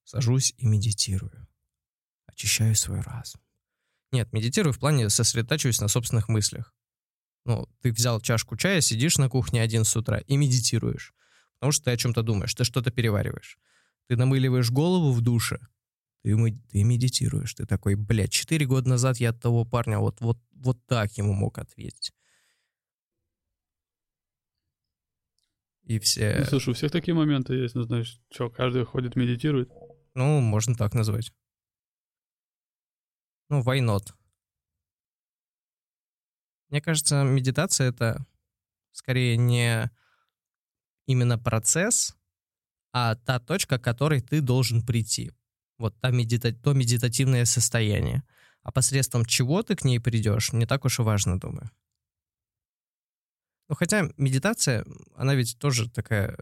[0.06, 1.48] Сажусь и медитирую.
[2.26, 3.42] Очищаю свой разум.
[4.12, 6.74] Нет, медитирую в плане сосредотачиваюсь на собственных мыслях.
[7.44, 11.14] Ну, ты взял чашку чая, сидишь на кухне один с утра и медитируешь.
[11.56, 13.60] Потому что ты о чем-то думаешь, ты что-то перевариваешь.
[14.08, 15.60] Ты намыливаешь голову в душе,
[16.26, 16.36] ты,
[16.72, 17.54] ты медитируешь.
[17.54, 21.34] Ты такой, блядь, четыре года назад я от того парня вот, вот, вот так ему
[21.34, 22.14] мог ответить.
[25.84, 26.38] И все...
[26.40, 29.70] Ну, слушай, у всех такие моменты есть, ну, знаешь, что, каждый ходит, медитирует?
[30.16, 31.32] Ну, можно так назвать.
[33.50, 34.12] Ну, why not?
[36.70, 38.26] Мне кажется, медитация— это
[38.94, 39.92] скорее не
[41.06, 42.18] именно процесс,
[42.94, 45.32] а та точка, к которой ты должен прийти.
[45.78, 46.54] Вот та медита...
[46.54, 48.24] то медитативное состояние.
[48.64, 51.70] А посредством чего ты к ней придешь, не так уж и важно, думаю.
[53.68, 54.86] Ну, хотя медитация,
[55.16, 56.38] она ведь тоже такая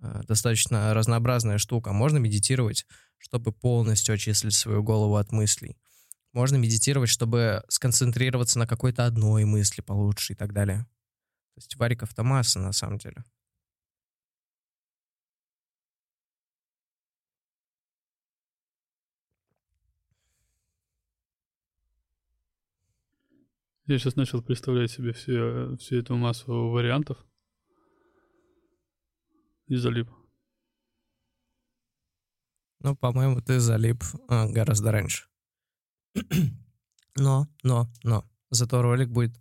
[0.00, 1.92] э, достаточно разнообразная штука.
[1.92, 2.86] Можно медитировать,
[3.18, 5.76] чтобы полностью очистить свою голову от мыслей.
[6.32, 10.86] Можно медитировать, чтобы сконцентрироваться на какой-то одной мысли получше и так далее.
[11.54, 13.22] То есть вариков-то масса на самом деле.
[23.86, 27.18] Я сейчас начал представлять себе все, всю эту массу вариантов
[29.66, 30.08] и залип.
[32.80, 35.26] Ну, по-моему, ты залип а, гораздо раньше.
[37.16, 38.24] Но, но, но.
[38.50, 39.38] Зато ролик будет,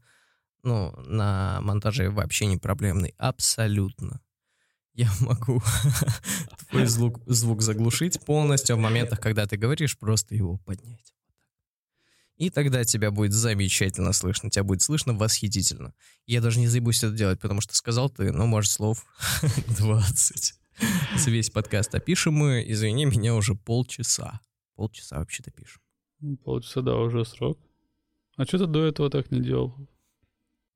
[0.63, 3.13] ну, на монтаже вообще не проблемный.
[3.17, 4.21] Абсолютно.
[4.93, 5.61] Я могу
[6.69, 11.13] твой звук, звук заглушить полностью в моментах, когда ты говоришь, просто его поднять.
[12.37, 14.49] И тогда тебя будет замечательно слышно.
[14.49, 15.93] Тебя будет слышно восхитительно.
[16.25, 19.05] Я даже не заебусь это делать, потому что сказал ты, ну, может, слов
[19.77, 20.53] 20.
[21.17, 22.63] За весь подкаст опишем мы.
[22.67, 24.41] Извини, меня уже полчаса.
[24.75, 25.81] Полчаса вообще-то пишем.
[26.19, 27.59] Ну, полчаса, да, уже срок.
[28.35, 29.75] А что ты до этого так не делал?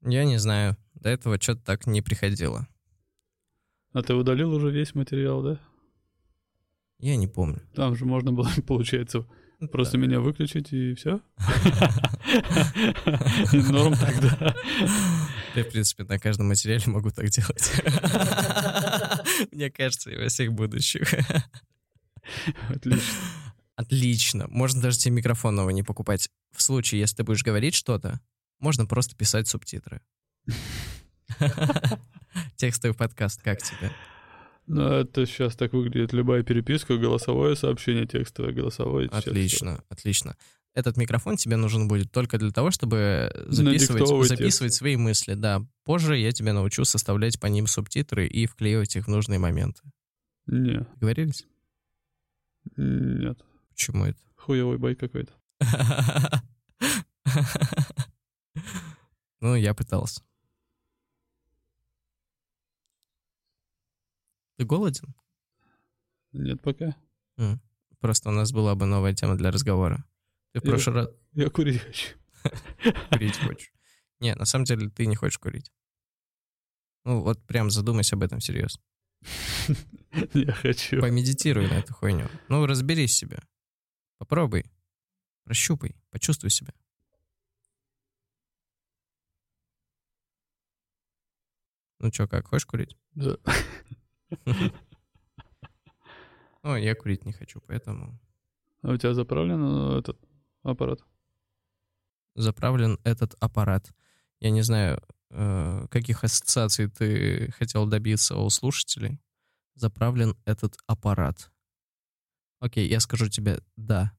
[0.06, 0.78] Я не знаю.
[0.94, 2.68] До этого что-то так не приходило.
[3.94, 5.60] А ты удалил уже весь материал, да?
[7.00, 7.62] Я не помню.
[7.74, 9.26] Там же можно было, получается,
[9.72, 11.20] просто меня выключить и все.
[13.72, 14.56] Норм тогда.
[15.56, 17.72] Я, в принципе, на каждом материале могу так делать.
[19.52, 21.14] Мне кажется, и во всех будущих.
[22.70, 23.14] Отлично.
[23.76, 24.48] Отлично.
[24.50, 26.30] Можно даже тебе микрофон новый не покупать.
[26.56, 28.20] В случае, если ты будешь говорить что-то,
[28.60, 30.02] можно просто писать субтитры.
[32.56, 33.92] Текстовый подкаст, как тебе?
[34.68, 36.14] Ну, это сейчас так выглядит.
[36.14, 39.08] Любая переписка, голосовое сообщение, текстовое, голосовое.
[39.10, 40.36] Отлично, отлично.
[40.74, 45.34] Этот микрофон тебе нужен будет только для того, чтобы записывать, записывать свои мысли.
[45.34, 49.82] Да, позже я тебя научу составлять по ним субтитры и вклеивать их в нужные моменты.
[50.46, 50.86] Не.
[50.98, 51.48] Говорились?
[52.76, 53.40] Нет.
[53.70, 54.20] Почему это?
[54.36, 55.34] Хуевый бой какой-то.
[59.40, 60.22] Ну, я пытался.
[64.58, 65.16] Ты голоден?
[66.34, 66.96] Нет пока.
[68.00, 70.06] Просто у нас была бы новая тема для разговора.
[70.54, 71.10] Ты в я, прошлый раз...
[71.34, 72.16] Я курить хочу.
[73.12, 73.72] Курить хочешь.
[74.20, 75.72] Не, на самом деле ты не хочешь курить.
[77.06, 78.80] Ну, вот прям задумайся об этом всерьез.
[80.34, 81.02] Я хочу.
[81.02, 82.28] Помедитируй на эту хуйню.
[82.50, 83.40] Ну, разберись себе.
[84.18, 84.66] Попробуй.
[85.44, 85.96] Прощупай.
[86.10, 86.74] Почувствуй себя.
[92.00, 92.96] Ну чё, как, хочешь курить?
[93.14, 93.38] Да.
[96.64, 98.20] Ну, я курить не хочу, поэтому
[98.82, 99.62] А у тебя заправлен
[99.96, 100.20] э, этот
[100.64, 101.00] аппарат?
[102.36, 103.92] заправлен этот аппарат.
[104.40, 109.20] Я не знаю, э, каких ассоциаций ты хотел добиться у слушателей.
[109.76, 111.50] Заправлен этот аппарат.
[112.60, 114.12] Окей, я скажу тебе «да».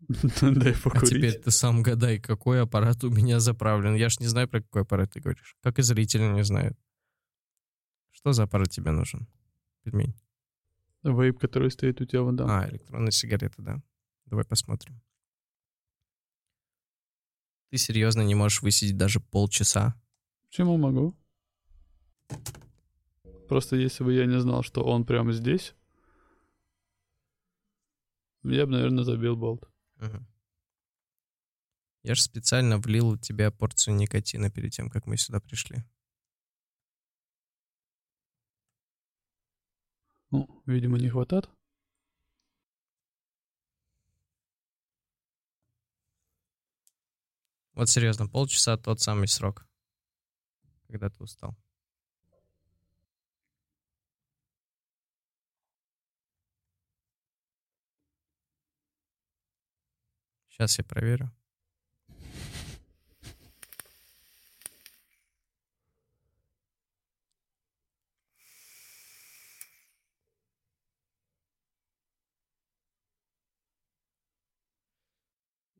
[0.40, 1.10] Дай А покурить.
[1.10, 3.94] теперь ты сам гадай, какой аппарат у меня заправлен.
[3.94, 5.56] Я ж не знаю, про какой аппарат ты говоришь.
[5.62, 6.76] Как и зрители не знают.
[8.22, 9.26] Что за аппарат тебе нужен?
[9.82, 10.14] Пельмень.
[11.02, 12.48] Вейп, который стоит у тебя вон там.
[12.48, 13.82] А, электронные сигареты, да.
[14.26, 15.02] Давай посмотрим.
[17.70, 20.00] Ты серьезно не можешь высидеть даже полчаса?
[20.46, 21.16] Почему могу?
[23.48, 25.74] Просто если бы я не знал, что он прямо здесь,
[28.44, 29.68] я бы, наверное, забил болт.
[29.96, 30.28] Мгм.
[32.04, 35.82] Я же специально влил в тебя порцию никотина перед тем, как мы сюда пришли.
[40.32, 41.48] Ну, видимо, не хватает.
[47.74, 49.66] Вот серьезно, полчаса тот самый срок,
[50.88, 51.54] когда ты устал.
[60.48, 61.30] Сейчас я проверю.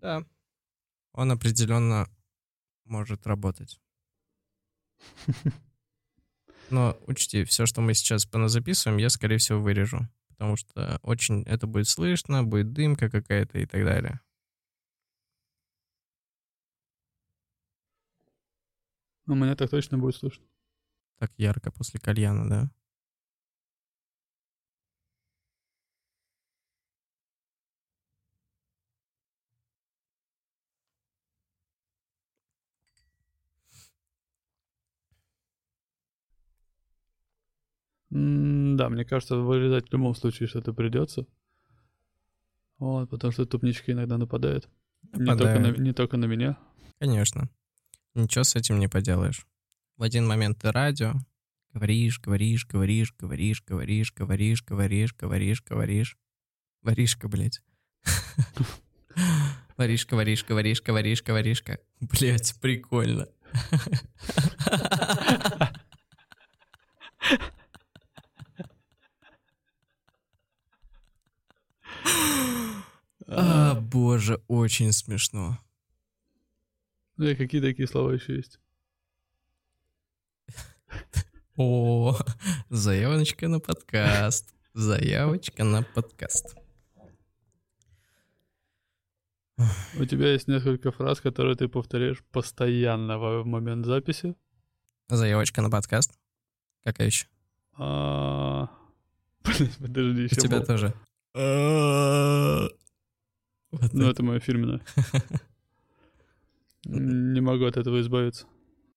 [0.02, 0.24] Да,
[1.12, 2.08] он определенно
[2.84, 3.80] может работать.
[6.70, 10.08] Но учти, все, что мы сейчас записываем, я, скорее всего, вырежу.
[10.28, 14.20] Потому что очень это будет слышно, будет дымка какая-то и так далее.
[19.28, 20.44] У меня так точно будет слышно.
[21.18, 22.70] Так ярко после кальяна, да?
[38.12, 41.26] Да, мне кажется, вырезать в любом случае что-то придется.
[42.78, 44.68] Вот, потому что тупнички иногда нападают.
[45.14, 46.58] Не только, на, не только на меня.
[47.00, 47.48] Конечно.
[48.14, 49.46] Ничего с этим не поделаешь.
[49.96, 51.14] В один момент ты радио,
[51.72, 56.18] говоришь, говоришь, говоришь, говоришь, говоришь, говоришь, говоришь, говоришь, говоришь.
[56.82, 57.62] Воришка, блядь.
[59.78, 61.78] Воришка, воришка, воришка, воришка, воришка.
[62.00, 63.26] Блядь, прикольно.
[73.34, 75.58] А, боже, очень смешно.
[77.16, 78.58] Ну и какие такие слова еще есть?
[81.56, 82.16] О,
[82.68, 84.54] заявочка на подкаст.
[84.74, 86.56] Заявочка на подкаст.
[89.98, 94.34] У тебя есть несколько фраз, которые ты повторяешь постоянно во в момент записи.
[95.08, 96.18] Заявочка на подкаст.
[96.82, 97.26] Какая еще?
[97.74, 98.68] А,
[99.44, 100.66] Блин, подожди, У еще тебя был.
[100.66, 100.94] тоже.
[103.72, 104.10] Вот Ну, это.
[104.12, 104.80] это мое фирменное.
[106.84, 108.46] Не могу от этого избавиться.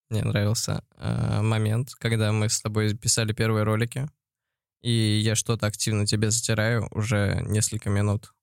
[0.10, 4.08] Мне нравился э, момент, когда мы с тобой писали первые ролики,
[4.82, 4.92] и
[5.24, 8.34] я что-то активно тебе затираю уже несколько минут.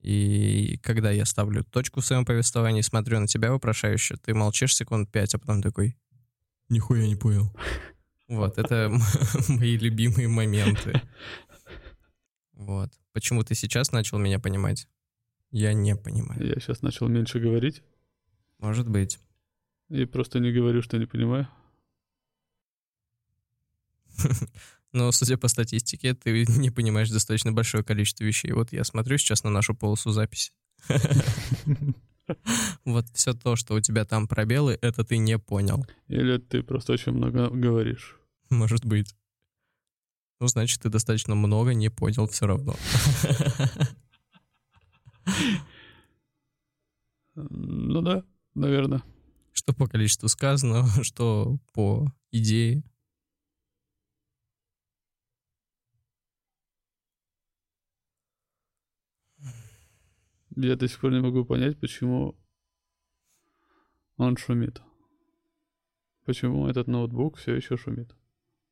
[0.00, 5.10] И когда я ставлю точку в своем повествовании, смотрю на тебя вопрошающе, ты молчишь секунд
[5.10, 5.96] пять, а потом такой,
[6.68, 7.52] нихуя не понял.
[8.28, 8.92] Вот, это
[9.48, 11.00] мои любимые моменты.
[12.58, 12.90] Вот.
[13.12, 14.88] Почему ты сейчас начал меня понимать?
[15.56, 16.46] Я не понимаю.
[16.46, 17.82] Я сейчас начал меньше говорить
[18.58, 19.18] Может быть.
[19.88, 21.48] и просто не говорю, что не понимаю.
[24.92, 28.52] Но, судя по статистике, ты не понимаешь достаточно большое количество вещей.
[28.52, 30.52] Вот я смотрю сейчас на нашу полосу записи.
[32.84, 35.86] Вот все то, что у тебя там пробелы, это ты не понял.
[36.08, 38.16] Или ты просто очень много говоришь.
[38.50, 39.14] Может быть.
[40.40, 42.74] Ну, значит, ты достаточно много не понял все равно.
[47.34, 48.24] Ну да,
[48.54, 49.02] наверное.
[49.52, 52.82] Что по количеству сказанного, что по идее.
[60.56, 62.34] Я до сих пор не могу понять, почему
[64.16, 64.80] он шумит.
[66.24, 68.16] Почему этот ноутбук все еще шумит.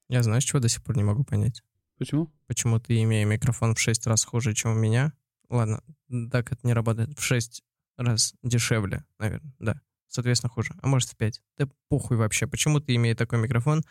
[0.09, 1.63] Я знаешь, чего до сих пор не могу понять?
[1.99, 2.33] Почему?
[2.47, 5.13] Почему ты, имея микрофон в 6 раз хуже, чем у меня,
[5.49, 5.83] Ладно,
[6.31, 7.19] так это не работает.
[7.19, 7.63] В 6
[7.97, 9.81] раз дешевле, наверное, да.
[10.09, 10.75] Соответственно, хуже.
[10.81, 11.43] А может, в 5.
[11.59, 12.47] Да похуй вообще.
[12.47, 13.83] Почему ты, имея такой микрофон,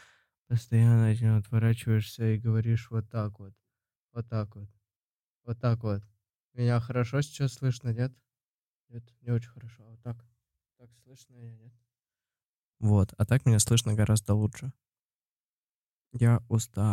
[0.47, 3.53] постоянно от него отворачиваешься и говоришь вот так вот.
[4.13, 4.69] Вот так вот.
[5.43, 6.01] Вот так вот.
[6.53, 8.13] Меня хорошо сейчас слышно, нет?
[8.89, 9.83] Нет, не очень хорошо.
[9.83, 10.25] Вот так.
[10.77, 11.73] Так слышно меня, нет?
[12.79, 14.71] Вот, а так меня слышно гораздо лучше.
[16.11, 16.83] Я устал.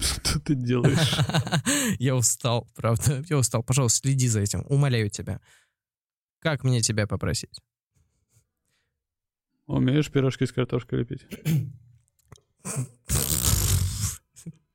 [0.00, 1.18] Что ты делаешь?
[1.98, 3.22] Я устал, правда.
[3.28, 3.62] Я устал.
[3.62, 4.64] Пожалуйста, следи за этим.
[4.68, 5.40] Умоляю тебя.
[6.40, 7.60] Как мне тебя попросить?
[9.66, 11.26] Умеешь пирожки с картошкой лепить?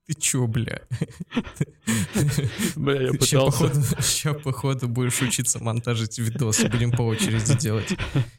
[0.08, 0.82] Ты чё, бля?
[2.76, 4.02] Бля, я Сейчас, пытался.
[4.04, 6.70] ща, походу, будешь учиться монтажить видосы.
[6.70, 7.98] Будем по очереди делать.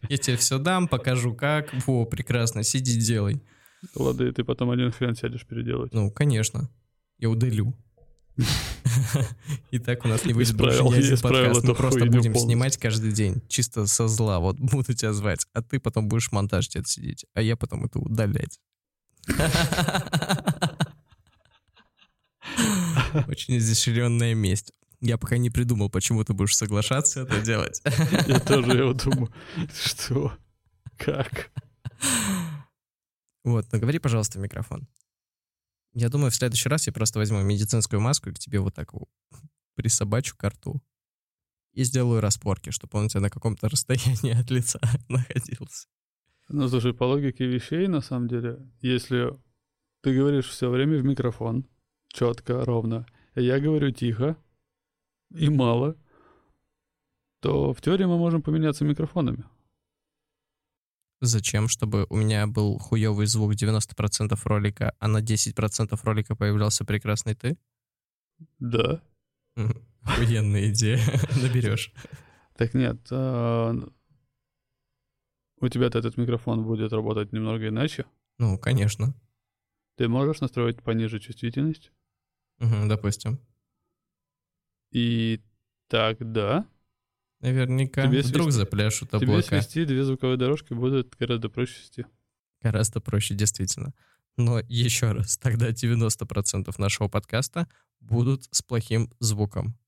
[0.09, 1.75] Я тебе все дам, покажу как.
[1.87, 3.43] Во, прекрасно, сиди, делай.
[3.95, 5.93] Ладно, и ты потом один хрен сядешь переделать.
[5.93, 6.69] Ну, конечно.
[7.19, 7.75] Я удалю.
[9.71, 11.65] И так у нас не Исправил- больше ни один подкаст.
[11.65, 13.43] Мы просто будем снимать каждый день.
[13.49, 14.41] Чисто со зла.
[14.41, 15.47] Вот буду тебя звать.
[15.55, 17.25] А ты потом будешь монтажить это сидеть.
[17.35, 18.61] А я потом это удалять.
[23.29, 24.73] Очень изощренная месть.
[25.01, 27.83] Я пока не придумал, почему ты будешь соглашаться это делать.
[28.27, 29.33] Я тоже его думаю.
[29.73, 30.33] Что?
[30.97, 31.51] Как?
[33.47, 34.89] Вот, говори, пожалуйста, в микрофон.
[35.95, 38.91] Я думаю, в следующий раз я просто возьму медицинскую маску и к тебе вот так
[39.77, 40.83] присобачу к рту.
[41.73, 45.87] И сделаю распорки, чтобы он у тебя на каком-то расстоянии от лица находился.
[46.49, 49.31] Ну, слушай, по логике вещей, на самом деле, если
[50.03, 51.69] ты говоришь все время в микрофон,
[52.09, 54.37] четко, ровно, а я говорю тихо
[55.31, 55.97] и мало,
[57.41, 59.45] то в теории мы можем поменяться микрофонами.
[61.21, 61.69] Зачем?
[61.69, 67.57] Чтобы у меня был хуёвый звук 90% ролика, а на 10% ролика появлялся прекрасный ты?
[68.59, 69.03] Да.
[70.03, 70.99] Охуенная идея.
[71.43, 71.93] Наберешь.
[72.57, 73.75] Так нет, а,
[75.61, 78.05] у тебя-то этот микрофон будет работать немного иначе.
[78.39, 79.15] Ну, конечно.
[79.97, 81.91] Ты можешь настроить пониже чувствительность,
[82.59, 83.41] Мгм, допустим.
[84.91, 85.41] и
[85.89, 86.67] тогда
[87.41, 88.07] Наверняка.
[88.07, 89.61] Тебе Вдруг свести- запляшут тебе облака.
[89.61, 92.07] свести две звуковые дорожки будет гораздо проще свести.
[92.63, 93.93] Гораздо проще, действительно.
[94.39, 97.69] Но еще раз, тогда 90% нашего подкаста
[98.01, 99.79] будут с плохим звуком.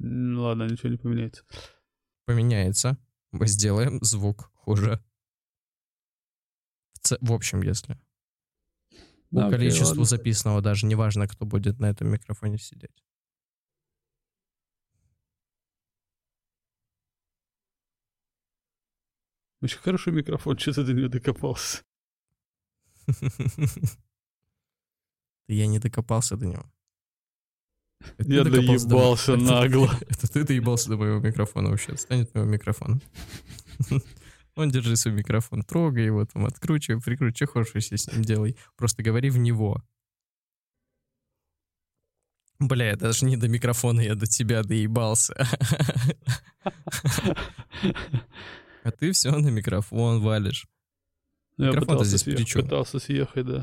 [0.00, 1.44] М, Ладно, ничего не поменяется.
[2.26, 2.98] Поменяется.
[3.32, 5.02] Мы сделаем звук хуже.
[6.94, 7.98] В, ц- в общем, если.
[9.30, 10.04] По окей, количеству ладно.
[10.04, 13.04] записанного даже неважно, кто будет на этом микрофоне сидеть.
[19.64, 21.82] Очень хороший микрофон, что ты до него докопался?
[25.48, 26.64] Я не докопался до него.
[28.18, 29.90] Это Я до- доебался это нагло.
[30.02, 31.92] Это ты доебался до моего микрофона вообще.
[31.92, 33.00] Отстань от моего микрофона.
[34.54, 38.58] Он держи свой микрофон, трогай его, там, откручивай, прикручивай, что хочешь вообще с ним делай.
[38.76, 39.82] Просто говори в него.
[42.58, 45.34] Бля, я даже не до микрофона, я до тебя доебался.
[48.84, 50.66] А ты все на микрофон валишь.
[51.56, 52.22] Я Микрофон-то пытался, здесь
[52.54, 53.62] съех- пытался съехать, да.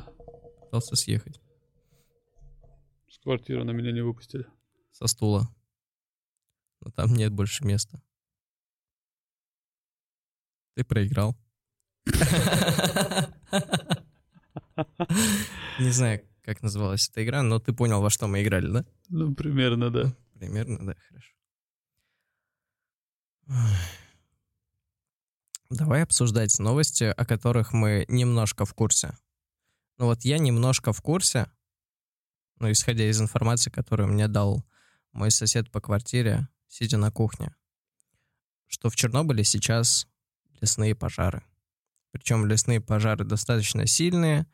[0.62, 1.40] Пытался съехать
[3.10, 4.46] С квартиры на меня не выпустили.
[4.92, 5.48] со стула.
[6.82, 8.02] Но там нет больше места.
[10.76, 11.36] Ты проиграл.
[15.80, 18.86] Не знаю, как называлась эта игра, но ты понял, во что мы играли, да?
[19.10, 20.16] Ну, примерно, да.
[20.40, 21.36] Примерно, да, хорошо.
[25.72, 29.18] Давай обсуждать новости, о которых мы немножко в курсе.
[29.98, 31.50] Ну вот я немножко в курсе,
[32.60, 34.66] ну, исходя из информации, которую мне дал
[35.14, 37.56] мой сосед по квартире, сидя на кухне,
[38.68, 40.08] что в Чернобыле сейчас
[40.60, 41.42] лесные пожары.
[42.12, 44.48] Причем лесные пожары достаточно сильные,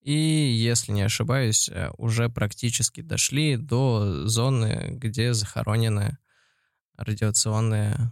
[0.00, 6.16] и, если не ошибаюсь, э, уже практически дошли до зоны, где захоронены
[6.96, 8.10] радиационные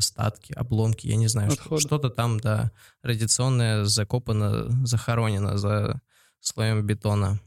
[0.00, 1.80] остатки, обломки, я не знаю, Отходы.
[1.80, 2.72] что-то там, да,
[3.02, 6.00] радиационное закопано, захоронено за
[6.40, 7.40] слоем бетона.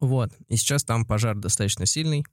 [0.00, 2.24] Вот, и сейчас там пожар достаточно сильный,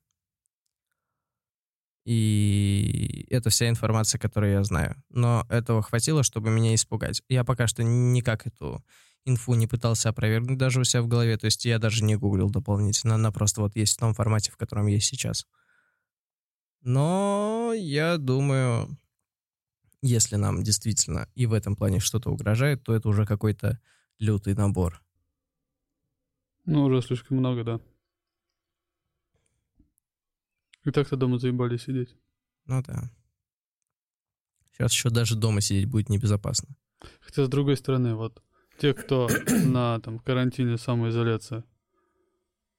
[2.06, 4.96] и это вся информация, которую я знаю.
[5.10, 7.22] Но этого хватило, чтобы меня испугать.
[7.30, 8.84] Я пока что никак эту
[9.24, 11.38] инфу не пытался опровергнуть даже у себя в голове.
[11.38, 13.16] То есть я даже не гуглил дополнительно.
[13.16, 15.46] Она просто вот есть в том формате, в котором есть сейчас.
[16.82, 18.98] Но я думаю,
[20.02, 23.80] если нам действительно и в этом плане что-то угрожает, то это уже какой-то
[24.20, 25.02] лютый набор.
[26.66, 27.80] Ну, уже слишком много, да.
[30.84, 32.16] И так-то дома заебали сидеть.
[32.66, 33.12] Ну да.
[34.72, 36.76] Сейчас еще даже дома сидеть будет небезопасно.
[37.20, 38.42] Хотя, с другой стороны, вот
[38.80, 39.30] те, кто
[39.66, 41.64] на там карантине, самоизоляция,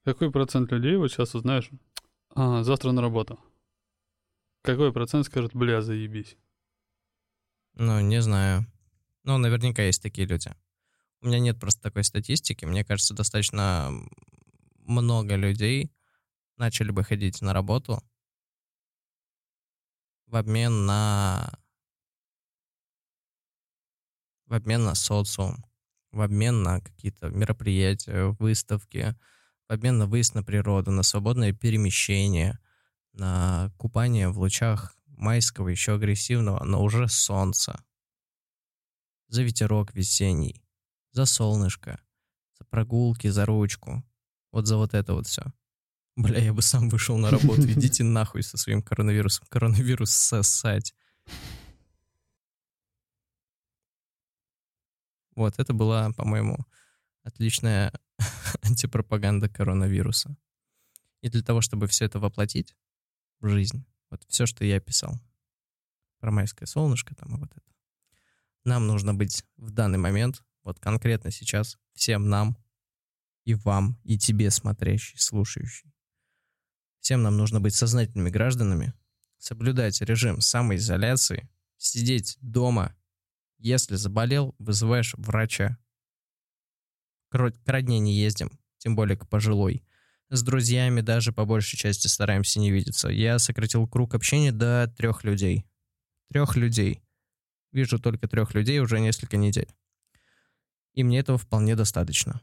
[0.05, 1.70] какой процент людей, вот сейчас узнаешь,
[2.35, 3.39] а, завтра на работу?
[4.62, 6.37] Какой процент скажет, бля, заебись?
[7.75, 8.66] Ну, не знаю.
[9.25, 10.55] Ну, наверняка есть такие люди.
[11.20, 12.64] У меня нет просто такой статистики.
[12.64, 13.91] Мне кажется, достаточно
[14.79, 15.93] много людей
[16.57, 18.03] начали бы ходить на работу
[20.27, 21.53] в обмен на
[24.47, 25.64] в обмен на социум,
[26.11, 29.14] в обмен на какие-то мероприятия, выставки,
[29.68, 32.59] в обмен на выезд на природу, на свободное перемещение,
[33.12, 37.83] на купание в лучах майского, еще агрессивного, но уже солнца.
[39.29, 40.62] За ветерок весенний,
[41.12, 42.01] за солнышко,
[42.59, 44.05] за прогулки, за ручку.
[44.51, 45.45] Вот за вот это вот все.
[46.16, 47.62] Бля, я бы сам вышел на работу.
[47.70, 49.47] Идите нахуй со своим коронавирусом.
[49.49, 50.95] Коронавирус сосать.
[55.35, 56.66] Вот, это была, по-моему,
[57.23, 57.93] отличная
[58.62, 60.37] антипропаганда коронавируса.
[61.23, 62.77] И для того, чтобы все это воплотить
[63.41, 65.20] в жизнь, вот все, что я писал
[66.20, 67.74] про майское солнышко там и вот это,
[68.64, 72.56] нам нужно быть в данный момент, вот конкретно сейчас, всем нам,
[73.44, 75.92] и вам, и тебе, смотрящий, слушающий,
[77.00, 78.94] всем нам нужно быть сознательными гражданами,
[79.38, 82.96] соблюдать режим самоизоляции, сидеть дома
[83.62, 85.78] если заболел, вызываешь врача.
[87.28, 89.86] К родне не ездим, тем более к пожилой.
[90.33, 93.09] С друзьями даже по большей части стараемся не видеться.
[93.09, 95.66] Я сократил круг общения до трех людей.
[96.30, 97.03] Трех людей.
[97.70, 99.68] Вижу только трех людей уже несколько недель.
[100.95, 102.41] И мне этого вполне достаточно.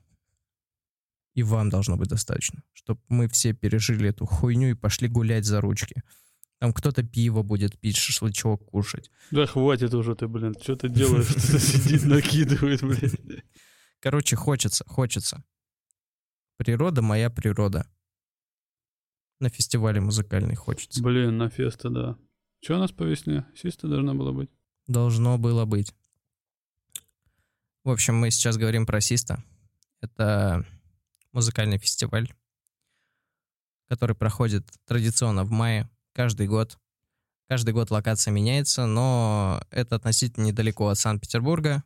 [1.34, 5.60] И вам должно быть достаточно, чтобы мы все пережили эту хуйню и пошли гулять за
[5.60, 6.04] ручки.
[6.60, 9.10] Там кто-то пиво будет пить, шашлычок кушать.
[9.32, 11.26] Да хватит уже ты, блин, что ты делаешь?
[11.26, 13.42] Кто-то сидит, накидывает, блин.
[14.00, 15.44] Короче, хочется, хочется.
[16.60, 17.88] Природа моя природа.
[19.40, 21.02] На фестивале музыкальный хочется.
[21.02, 22.18] Блин, на феста, да.
[22.62, 23.46] Что у нас по весне?
[23.56, 24.50] Систа должна была быть.
[24.86, 25.96] Должно было быть.
[27.86, 29.42] В общем, мы сейчас говорим про Систа.
[30.02, 30.66] Это
[31.32, 32.30] музыкальный фестиваль,
[33.88, 36.78] который проходит традиционно в мае каждый год.
[37.48, 41.86] Каждый год локация меняется, но это относительно недалеко от Санкт-Петербурга,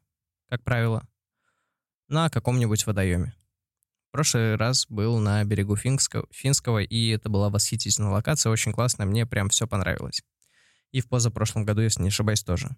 [0.49, 1.07] как правило,
[2.07, 3.36] на каком-нибудь водоеме.
[4.14, 9.26] Прошлый раз был на берегу Финского, Финского, и это была восхитительная локация, очень классная, мне
[9.26, 10.22] прям все понравилось.
[10.91, 12.78] И в позапрошлом году, если не ошибаюсь, тоже.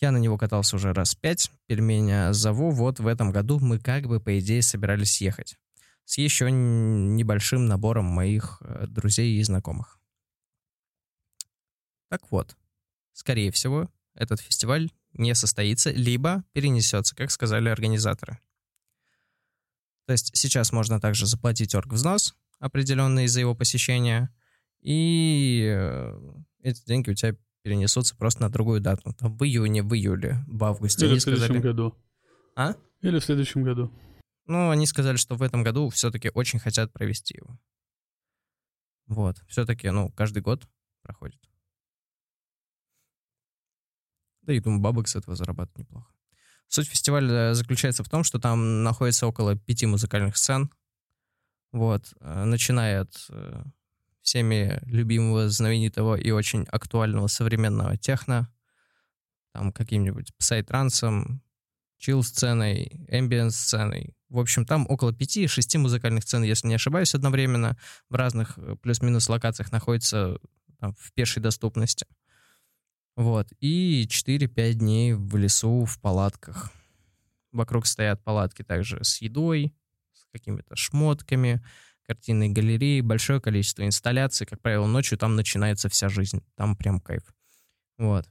[0.00, 4.08] Я на него катался уже раз пять, пельменя зову, вот в этом году мы как
[4.08, 5.58] бы, по идее, собирались ехать.
[6.04, 10.00] С еще небольшим набором моих э, друзей и знакомых.
[12.08, 12.56] Так вот,
[13.12, 18.40] скорее всего, этот фестиваль не состоится, либо перенесется, как сказали организаторы.
[20.06, 24.30] То есть сейчас можно также заплатить оргвзнос, определенный за его посещение,
[24.80, 26.20] и э,
[26.62, 29.12] эти деньги у тебя перенесутся просто на другую дату.
[29.14, 31.06] Там в июне, в июле, в августе.
[31.06, 31.62] Или они в следующем сказали...
[31.62, 31.96] году.
[32.54, 32.74] А?
[33.00, 33.92] Или в следующем году.
[34.46, 37.58] Ну, они сказали, что в этом году все-таки очень хотят провести его.
[39.06, 39.38] Вот.
[39.48, 40.68] Все-таки, ну, каждый год
[41.02, 41.40] проходит.
[44.42, 46.12] Да и думаю, бабок с этого зарабатывать неплохо.
[46.68, 50.70] Суть фестиваля заключается в том, что там находится около пяти музыкальных сцен.
[51.72, 53.62] Вот, э, начиная от э,
[54.22, 58.52] всеми любимого, знаменитого и очень актуального современного техно,
[59.52, 61.42] там каким-нибудь псай-трансом,
[61.98, 64.14] чил-сценой, эмбиент-сценой.
[64.28, 67.76] В общем, там около пяти-шести музыкальных сцен, если не ошибаюсь, одновременно
[68.08, 70.38] в разных э, плюс-минус локациях находится
[70.80, 72.06] там, в пешей доступности.
[73.16, 73.48] Вот.
[73.60, 76.70] И 4-5 дней в лесу, в палатках.
[77.50, 79.74] Вокруг стоят палатки также с едой,
[80.12, 81.64] с какими-то шмотками,
[82.06, 84.46] картинной галереи, большое количество инсталляций.
[84.46, 86.44] Как правило, ночью там начинается вся жизнь.
[86.56, 87.22] Там прям кайф.
[87.96, 88.28] Вот.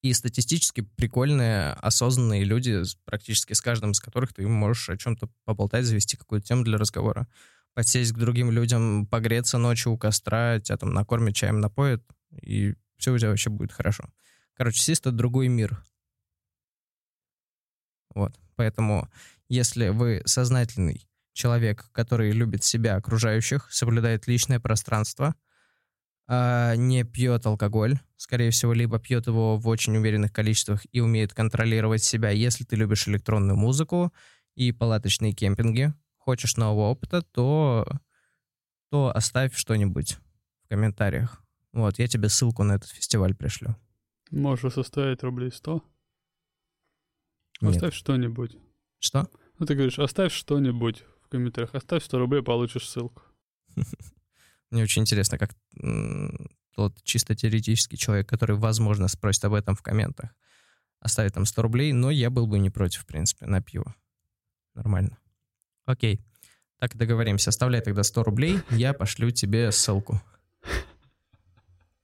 [0.00, 5.84] И статистически прикольные, осознанные люди, практически с каждым из которых ты можешь о чем-то поболтать,
[5.84, 7.28] завести какую-то тему для разговора.
[7.74, 12.02] Подсесть к другим людям, погреться ночью у костра, тебя там накормят, чаем напоят,
[12.40, 14.04] и все у тебя вообще будет хорошо.
[14.54, 15.82] Короче, Сист— это другой мир.
[18.14, 18.38] Вот.
[18.56, 19.08] Поэтому,
[19.48, 25.34] если вы сознательный человек, который любит себя, окружающих, соблюдает личное пространство,
[26.26, 31.32] а, не пьет алкоголь, скорее всего, либо пьет его в очень уверенных количествах и умеет
[31.32, 32.30] контролировать себя.
[32.30, 34.12] Если ты любишь электронную музыку
[34.54, 37.86] и палаточные кемпинги, хочешь нового опыта, то,
[38.90, 40.18] то оставь что-нибудь
[40.64, 41.42] в комментариях.
[41.72, 43.76] Вот, я тебе ссылку на этот фестиваль пришлю.
[44.30, 45.84] Можешь составить рублей 100.
[47.60, 47.76] Нет.
[47.76, 48.56] Оставь что-нибудь.
[48.98, 49.28] Что?
[49.58, 51.74] Ну, ты говоришь, оставь что-нибудь в комментариях.
[51.74, 53.22] Оставь 100 рублей, получишь ссылку.
[54.70, 55.50] Мне очень интересно, как
[56.74, 60.30] тот чисто теоретический человек, который, возможно, спросит об этом в комментах,
[61.00, 63.94] оставит там 100 рублей, но я был бы не против, в принципе, на пиво.
[64.74, 65.18] Нормально.
[65.84, 66.20] Окей.
[66.78, 67.50] Так и договоримся.
[67.50, 70.22] Оставляй тогда 100 рублей, я пошлю тебе ссылку.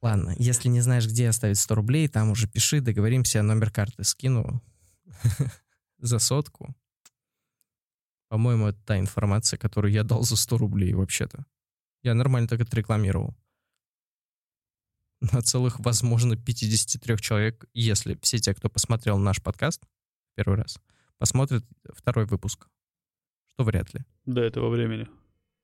[0.02, 4.62] Ладно, если не знаешь, где оставить 100 рублей, там уже пиши, договоримся, номер карты скину
[5.98, 6.74] за сотку.
[8.28, 11.46] По-моему, это та информация, которую я дал за 100 рублей вообще-то.
[12.02, 13.36] Я нормально так это рекламировал.
[15.20, 19.82] На целых, возможно, 53 человек, если все те, кто посмотрел наш подкаст
[20.34, 20.78] первый раз,
[21.18, 22.68] посмотрят второй выпуск.
[23.46, 24.04] Что вряд ли.
[24.26, 25.08] До этого времени.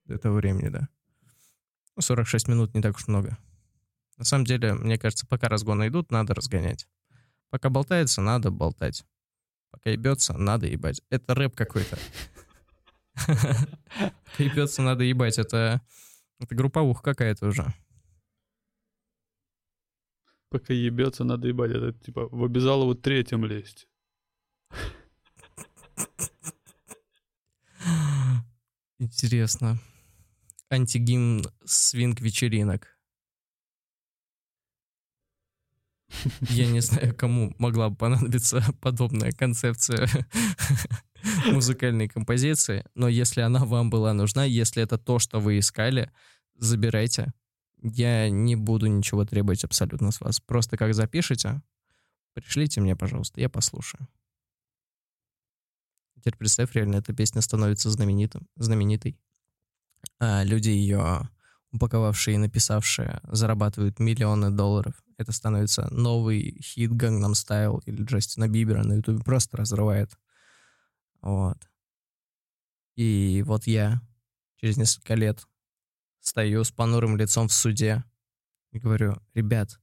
[0.06, 0.88] До этого времени, да.
[1.96, 3.36] Ну, 46 минут не так уж много.
[4.18, 6.86] На самом деле, мне кажется, пока разгоны идут, надо разгонять.
[7.50, 9.04] Пока болтается, надо болтать.
[9.70, 11.02] Пока ебется, надо ебать.
[11.10, 11.98] Это рэп какой-то.
[14.38, 15.38] Ебется, надо ебать.
[15.38, 15.80] Это,
[16.38, 17.72] групповуха какая-то уже.
[20.48, 21.70] Пока ебется, надо ебать.
[21.70, 23.88] Это типа в обязалову третьем лезть.
[28.98, 29.78] Интересно.
[30.70, 32.91] Антигимн свинг-вечеринок.
[36.48, 40.08] Я не знаю, кому могла бы понадобиться подобная концепция
[41.46, 46.10] музыкальной композиции, но если она вам была нужна, если это то, что вы искали,
[46.56, 47.32] забирайте.
[47.82, 50.38] Я не буду ничего требовать абсолютно с вас.
[50.40, 51.62] Просто как запишите,
[52.34, 54.06] пришлите мне, пожалуйста, я послушаю.
[56.16, 59.18] Теперь представь, реально эта песня становится знаменитым, знаменитой.
[60.20, 61.28] А люди ее
[61.72, 64.94] упаковавшие и написавшие зарабатывают миллионы долларов.
[65.16, 70.12] Это становится новый хит Gangnam Style или Джастина Бибера на ютубе просто разрывает.
[71.20, 71.58] Вот.
[72.96, 74.02] И вот я
[74.56, 75.46] через несколько лет
[76.20, 78.04] стою с понурым лицом в суде
[78.70, 79.80] и говорю, ребят,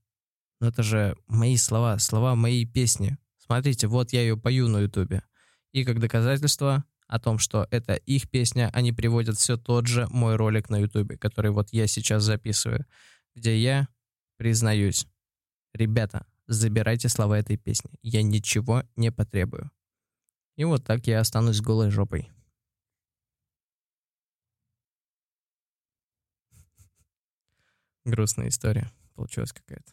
[0.60, 3.18] ну это же мои слова, слова моей песни.
[3.38, 5.24] Смотрите, вот я ее пою на ютубе.
[5.72, 10.36] И как доказательство о том, что это их песня, они приводят все тот же мой
[10.36, 12.86] ролик на ютубе, который вот я сейчас записываю,
[13.36, 13.88] где я
[14.38, 15.08] признаюсь,
[15.74, 19.72] ребята, забирайте слова этой песни, я ничего не потребую.
[20.56, 22.30] И вот так я останусь голой жопой.
[28.06, 29.92] Грустная история получилась какая-то.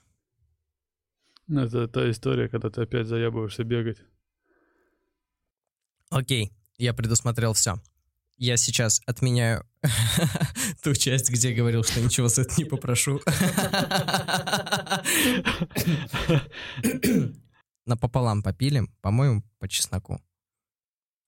[1.47, 3.99] Ну, это та история, когда ты опять заябываешься бегать.
[6.11, 7.81] Окей, я предусмотрел все.
[8.39, 9.65] Я сейчас отменяю
[10.83, 13.21] ту часть, где говорил, что ничего за это не попрошу.
[17.87, 20.21] Напополам попилим, по-моему, по чесноку.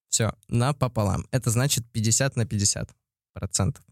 [0.09, 1.25] Все, напополам.
[1.31, 2.95] Это значит 50 на 50
[3.33, 3.83] процентов.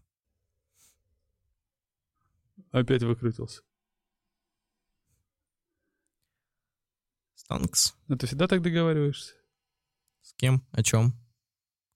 [2.70, 3.62] Опять выкрутился.
[7.34, 7.94] Стонкс.
[8.08, 9.34] Ну, ты всегда так договариваешься?
[10.22, 10.66] С кем?
[10.72, 11.14] О чем?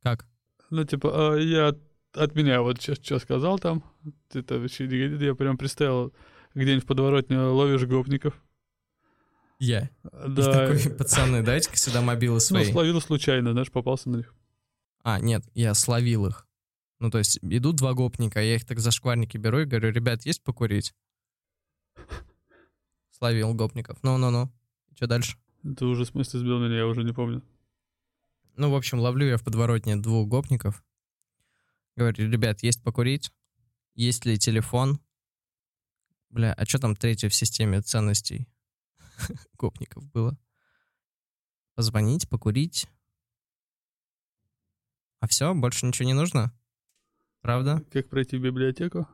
[0.03, 0.27] Как?
[0.71, 1.75] Ну, типа, а, я
[2.15, 3.85] отменяю вот что сказал там.
[4.33, 5.25] Это вообще не годится.
[5.25, 6.13] Я прям представил,
[6.55, 8.35] где-нибудь в подворотне ловишь гопников.
[9.59, 9.85] Я.
[9.85, 9.89] И
[10.29, 10.53] Да.
[10.53, 12.71] такой, пацаны, дайте-ка сюда мобилы Ну, свои.
[12.71, 14.35] словил случайно, знаешь, попался на них.
[15.05, 16.47] А, нет, я словил их.
[17.01, 20.25] Ну, то есть идут два гопника, я их так за шкварники беру и говорю, ребят,
[20.25, 20.95] есть покурить?
[23.11, 23.99] Словил гопников.
[24.03, 24.51] Ну-ну-ну.
[24.97, 25.37] Что дальше?
[25.77, 27.43] Ты уже в смысле сбил меня, я уже не помню.
[28.57, 30.85] Ну, в общем, ловлю я в подворотне двух гопников.
[31.97, 33.33] Говорю, ребят, есть покурить?
[33.95, 35.01] Есть ли телефон?
[36.31, 38.49] Бля, а что там третье в системе ценностей
[39.59, 40.39] гопников было?
[41.75, 42.89] Позвонить, покурить.
[45.21, 46.53] А все, больше ничего не нужно?
[47.41, 47.83] Правда?
[47.91, 49.07] Как пройти в библиотеку?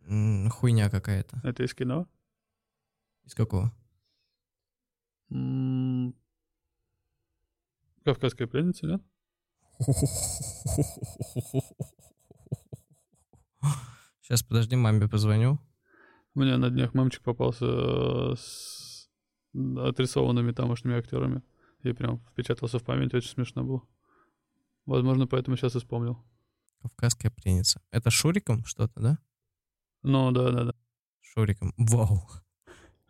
[0.00, 1.40] М, хуйня какая-то.
[1.42, 2.08] Это из кино.
[3.24, 3.72] Из какого?
[5.30, 6.14] М,
[8.06, 9.02] Кавказская пленница, нет?
[14.22, 15.58] Сейчас, подожди, маме позвоню.
[16.34, 19.10] Мне на днях мамчик попался э, с
[19.52, 21.42] отрисованными тамошними актерами.
[21.82, 23.82] И прям впечатался в память, очень смешно было.
[24.84, 26.24] Возможно, поэтому сейчас и вспомнил.
[26.82, 27.82] Кавказская пленница.
[27.90, 29.18] Это Шуриком что-то, да?
[30.02, 30.74] Ну, да, да, да.
[31.22, 31.74] Шуриком.
[31.76, 32.20] Вау.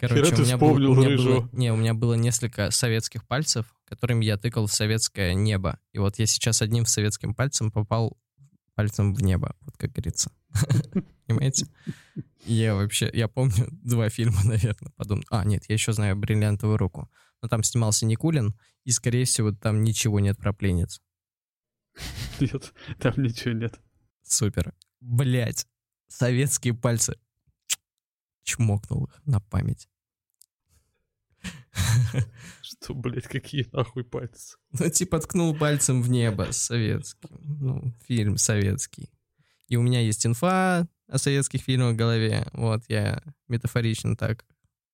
[0.00, 1.40] Хера ты вспомнил у меня рыжего.
[1.40, 5.78] было- не, у меня было несколько советских пальцев, которыми я тыкал в советское небо.
[5.92, 8.18] И вот я сейчас одним советским пальцем попал
[8.74, 10.30] пальцем в небо, вот как говорится.
[11.26, 11.66] Понимаете?
[12.44, 15.24] Я вообще, я помню два фильма, наверное, подумал.
[15.30, 17.10] А, нет, я еще знаю «Бриллиантовую руку».
[17.42, 21.00] Но там снимался Никулин, и, скорее всего, там ничего нет про пленниц.
[22.40, 23.80] Нет, там ничего нет.
[24.22, 24.74] Супер.
[25.00, 25.66] Блять,
[26.08, 27.18] советские пальцы.
[28.46, 29.88] Чмокнул их на память.
[32.62, 34.56] Что, блядь, какие нахуй пальцы?
[34.70, 37.28] Ну, типа, ткнул пальцем в небо советский.
[37.40, 39.10] Ну, фильм советский.
[39.66, 42.46] И у меня есть инфа о советских фильмах в голове.
[42.52, 44.44] Вот, я метафорично так,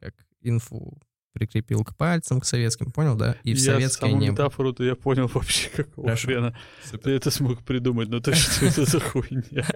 [0.01, 0.99] как инфу
[1.35, 3.37] прикрепил к пальцам, к советским, понял, да?
[3.45, 4.33] И в я советское саму небо.
[4.33, 6.27] метафору-то я понял вообще, какого Хорошо.
[6.29, 6.59] хрена.
[6.85, 6.99] Супер.
[7.05, 9.67] Ты это смог придумать, но то что это за хуйня?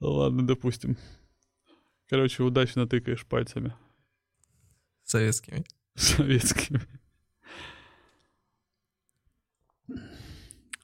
[0.00, 0.96] Ладно, допустим.
[2.08, 3.74] Короче, удачно тыкаешь пальцами
[5.04, 5.64] Советскими.
[5.94, 6.80] советскими.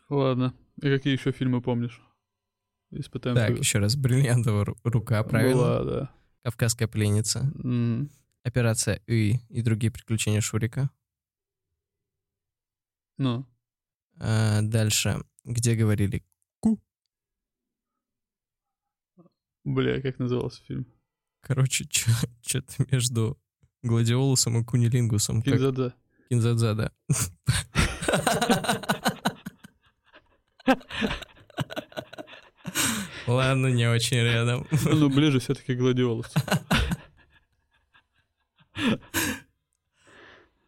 [0.08, 0.54] Ладно.
[0.82, 2.00] И какие еще фильмы помнишь?
[2.90, 3.96] Испытаем Так, еще раз.
[3.96, 5.54] Бриллиантовая ру- рука, правильно?
[5.54, 6.14] Была, да.
[6.42, 7.52] Кавказская пленница.
[8.42, 10.90] Операция И и другие приключения Шурика.
[13.20, 13.44] Ну,
[14.18, 15.22] А, дальше.
[15.44, 16.24] Где говорили
[19.64, 20.86] бля, как назывался фильм?
[21.42, 21.84] Короче,
[22.40, 23.38] что-то между
[23.82, 25.42] Гладиолусом и Кунилингусом.
[25.42, 25.94] как Кинзадза.
[26.30, 26.92] Кинзадза, да.
[33.26, 34.66] Ладно, не очень рядом.
[34.86, 36.32] Ну, ближе все-таки Гладиолус.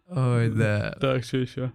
[0.06, 0.98] Ой, да.
[1.00, 1.72] Так, что еще?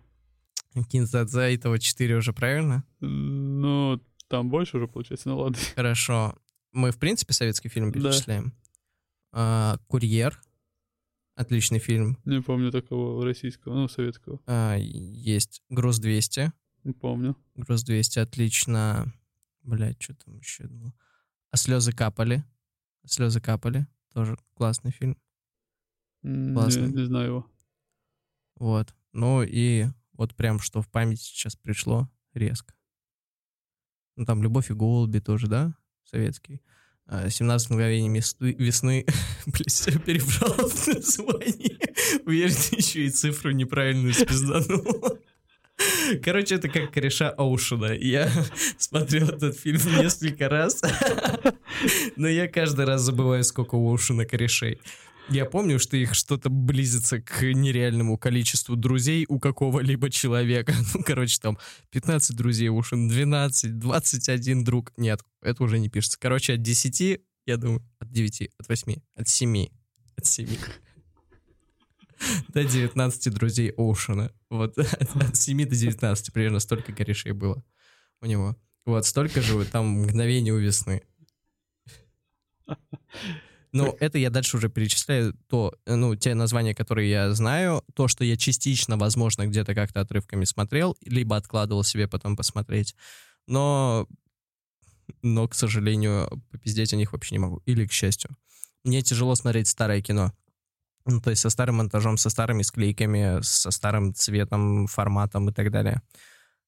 [0.83, 2.83] Кинзадза, этого 4 уже правильно?
[2.99, 5.57] Ну, там больше уже получается, ну ладно.
[5.75, 6.35] Хорошо.
[6.73, 7.99] Мы, в принципе, советский фильм Да.
[7.99, 8.53] перечисляем.
[9.31, 10.39] А, Курьер.
[11.35, 12.17] Отличный фильм.
[12.25, 14.39] Не помню такого российского, ну, советского.
[14.47, 16.51] А, есть Груз 200.
[16.83, 17.35] Не помню.
[17.55, 19.13] Груз 200 отлично.
[19.61, 20.93] Блять, что там еще было?
[21.51, 22.43] А слезы капали.
[23.05, 23.85] Слезы капали.
[24.13, 25.15] Тоже классный фильм.
[26.23, 26.87] М, Классно.
[26.87, 27.45] Не, не знаю его.
[28.55, 28.95] Вот.
[29.13, 29.85] Ну и
[30.17, 32.73] вот прям что в память сейчас пришло резко.
[34.15, 35.75] Ну там «Любовь и голуби» тоже, да?
[36.03, 36.61] Советский.
[37.05, 39.05] А, «17 мгновений месты- весны».
[39.45, 40.57] Блин, все перебрал
[40.87, 41.77] название.
[42.25, 45.19] Уверен, еще и цифру неправильную спизданул.
[46.23, 47.93] Короче, это как кореша Оушена.
[47.93, 48.31] Я
[48.77, 50.81] смотрел этот фильм несколько раз,
[52.15, 54.79] но я каждый раз забываю, сколько у Оушена корешей.
[55.29, 60.73] Я помню, что их что-то близится к нереальному количеству друзей у какого-либо человека.
[60.93, 61.57] Ну, короче, там
[61.89, 64.93] 15 друзей у Оушена, 12, 21 друг.
[64.97, 66.17] Нет, это уже не пишется.
[66.19, 69.67] Короче, от 10, я думаю, от 9, от 8, от 7,
[70.15, 70.47] от 7
[72.49, 74.31] до 19 друзей Оушена.
[74.49, 77.63] Вот от, от 7 до 19 примерно столько корешей было
[78.21, 78.55] у него.
[78.85, 81.03] Вот столько же там мгновений у весны.
[83.77, 88.07] Ну, это я дальше уже перечисляю то, э, ну, те названия, которые я знаю, то,
[88.07, 92.95] что я частично, возможно, где-то как-то отрывками смотрел, либо откладывал себе потом посмотреть.
[93.47, 94.07] Но,
[95.21, 97.61] но, к сожалению, попиздеть о них вообще не могу.
[97.65, 98.35] Или к счастью.
[98.83, 100.33] Мне тяжело смотреть старое кино.
[101.05, 105.71] Ну, то есть со старым монтажом, со старыми склейками, со старым цветом, форматом и так
[105.71, 106.01] далее.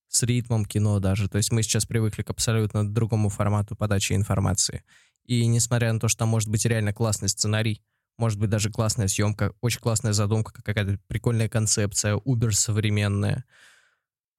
[0.08, 1.28] С ритмом кино даже.
[1.28, 4.84] То есть мы сейчас привыкли к абсолютно другому формату подачи информации.
[5.30, 7.84] И несмотря на то, что там может быть реально классный сценарий,
[8.18, 13.46] может быть даже классная съемка, очень классная задумка, какая-то прикольная концепция, убер современная,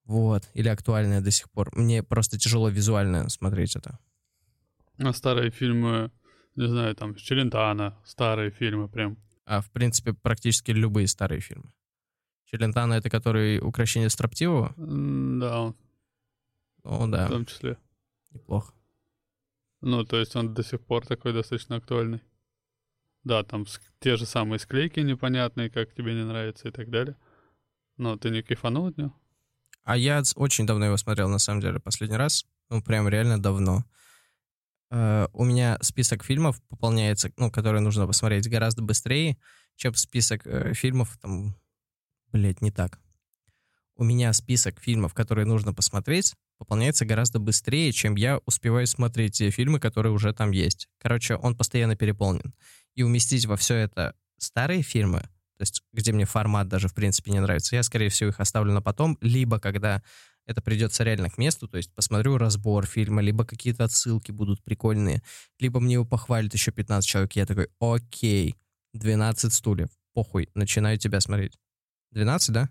[0.05, 1.71] вот, или актуальная до сих пор.
[1.79, 4.01] Мне просто тяжело визуально смотреть это.
[4.99, 6.11] А старые фильмы,
[6.57, 9.17] не знаю, там, Челентано, старые фильмы прям.
[9.47, 11.73] А, в принципе, практически любые старые фильмы.
[12.47, 14.75] Челентано— это который «Укращение строптивого»?
[14.77, 15.75] Да, он
[16.83, 17.79] О, в да, том числе.
[18.33, 18.75] неплохо.
[19.81, 22.21] Ну, то есть он до сих пор такой достаточно актуальный.
[23.25, 23.67] Да, там
[23.99, 27.17] те же самые склейки непонятные, как тебе не нравится и так далее.
[27.97, 29.15] Но ты не кайфанул от него?
[29.85, 32.47] А я очень давно его смотрел, на самом деле, последний раз.
[32.69, 33.85] Ну, прям реально давно.
[34.91, 39.39] Э, у меня список фильмов пополняется, ну, которые нужно посмотреть гораздо быстрее,
[39.77, 41.57] чем список э, фильмов, там,
[42.33, 42.99] блядь, не так.
[44.01, 49.51] У меня список фильмов, которые нужно посмотреть, пополняется гораздо быстрее, чем я успеваю смотреть те
[49.51, 50.89] фильмы, которые уже там есть.
[50.99, 52.55] Короче, он постоянно переполнен.
[52.95, 55.21] И уместить во все это старые фильмы,
[55.59, 58.73] то есть где мне формат даже в принципе не нравится, я, скорее всего, их оставлю
[58.73, 60.03] на потом, либо когда
[60.47, 65.23] это придется реально к месту, то есть посмотрю разбор фильма, либо какие-то отсылки будут прикольные,
[65.59, 68.57] либо мне его похвалит еще 15 человек, я такой, окей,
[68.95, 71.59] 12 стульев, похуй, начинаю тебя смотреть.
[72.13, 72.71] 12, да?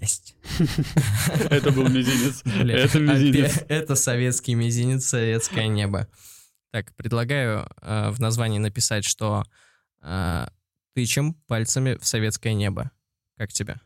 [0.00, 0.34] Есть.
[1.50, 2.42] Это был мизинец.
[2.44, 3.56] Это мизинец.
[3.58, 6.08] опять- Это советский мизинец, советское небо.
[6.70, 9.44] Так, предлагаю э, в названии написать, что
[10.02, 10.46] э,
[10.94, 12.90] тычем пальцами в советское небо.
[13.36, 13.80] Как тебе?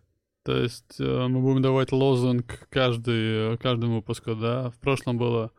[0.45, 4.71] То есть э, мы будем давать лозунг каждый, каждому выпуску, да?
[4.71, 5.51] В прошлом было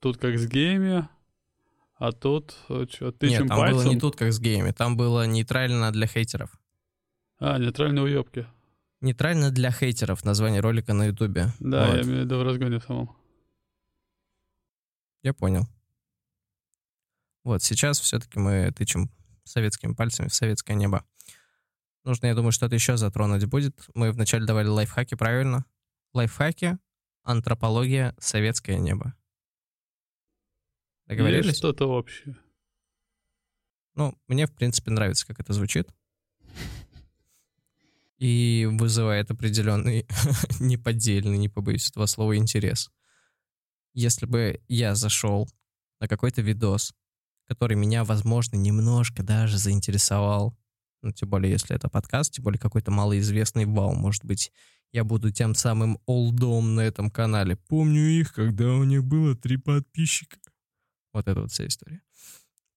[0.00, 1.08] тут как с гейми,
[1.96, 3.78] а тут что, тычем Нет, там пальцем?
[3.84, 4.72] было не тут, как с геями.
[4.72, 6.50] Там было нейтрально для хейтеров.
[7.38, 8.46] А, нейтральные уебки.
[9.04, 11.48] Нейтрально для хейтеров название ролика на ютубе.
[11.60, 11.96] Да, Вот.
[11.96, 13.14] я имею в виду в разгоне самом.
[15.22, 15.66] Я понял.
[17.42, 19.10] Вот, сейчас все-таки мы тычем
[19.44, 21.04] советскими пальцами в советское небо.
[22.02, 23.78] Нужно, я думаю, что-то еще затронуть будет.
[23.94, 25.66] Мы вначале давали лайфхаки, правильно?
[26.14, 26.78] Лайфхаки,
[27.24, 29.08] антропология, советское небо.
[31.08, 31.56] Есть Договорились?
[31.58, 32.38] что-то общее.
[33.96, 35.90] Ну, мне, в принципе, нравится, как это звучит.
[38.18, 40.06] И вызывает определенный,
[40.60, 42.90] неподдельный, не побоюсь этого слова, интерес.
[43.92, 45.48] Если бы я зашел
[46.00, 46.94] на какой-то видос,
[47.46, 50.56] который меня, возможно, немножко даже заинтересовал,
[51.02, 54.52] ну, тем более, если это подкаст, тем более какой-то малоизвестный вау, может быть,
[54.92, 57.56] я буду тем самым олдом на этом канале.
[57.56, 60.38] Помню их, когда у них было три подписчика.
[61.12, 62.00] Вот это вот вся история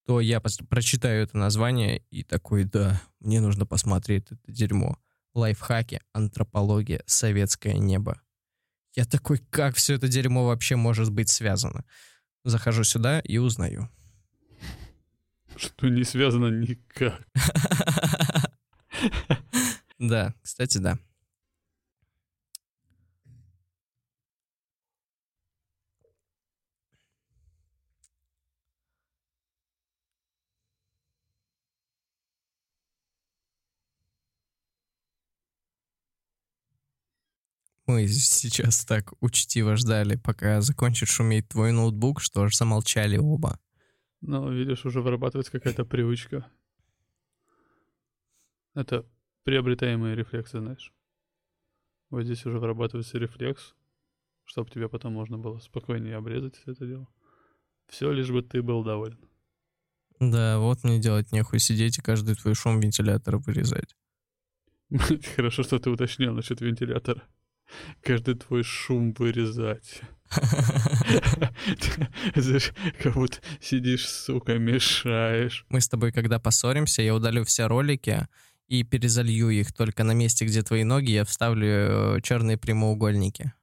[0.08, 4.98] то я прочитаю это название и такой, да, мне нужно посмотреть это дерьмо.
[5.38, 8.20] Лайфхаки, антропология, советское небо.
[8.96, 11.86] Я такой, как все это дерьмо вообще может быть связано?
[12.44, 13.88] Захожу сюда и узнаю.
[15.56, 17.22] Что не связано никак.
[20.00, 21.00] Да, кстати, да.
[37.88, 43.60] Мы сейчас так учтиво ждали, пока закончит шуметь твой ноутбук, что аж замолчали оба.
[44.20, 46.46] Ну, видишь, уже вырабатывается какая-то привычка.
[48.74, 49.06] Это
[49.44, 50.94] приобретаемые рефлексы, знаешь.
[52.10, 53.74] Вот здесь уже вырабатывается рефлекс,
[54.44, 57.08] чтобы тебе потом можно было спокойнее обрезать все это дело.
[57.88, 59.20] Все лишь бы ты был доволен.
[60.20, 63.96] Да, вот мне делать нехуй сидеть и каждый твой шум вентилятора вырезать.
[65.36, 67.24] Хорошо, что ты уточнил насчет вентилятора.
[68.02, 70.02] Каждый твой шум вырезать.
[73.02, 75.66] Как будто сидишь, сука, мешаешь.
[75.70, 78.28] Мы с тобой, когда поссоримся, я удалю все ролики
[78.68, 79.74] и перезалью их.
[79.74, 83.54] Только на месте, где твои ноги, я вставлю черные прямоугольники.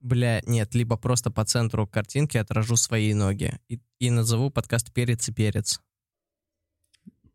[0.00, 3.58] Бля, нет, либо просто по центру картинки отражу свои ноги.
[3.68, 5.80] И, и назову подкаст «Перец и перец».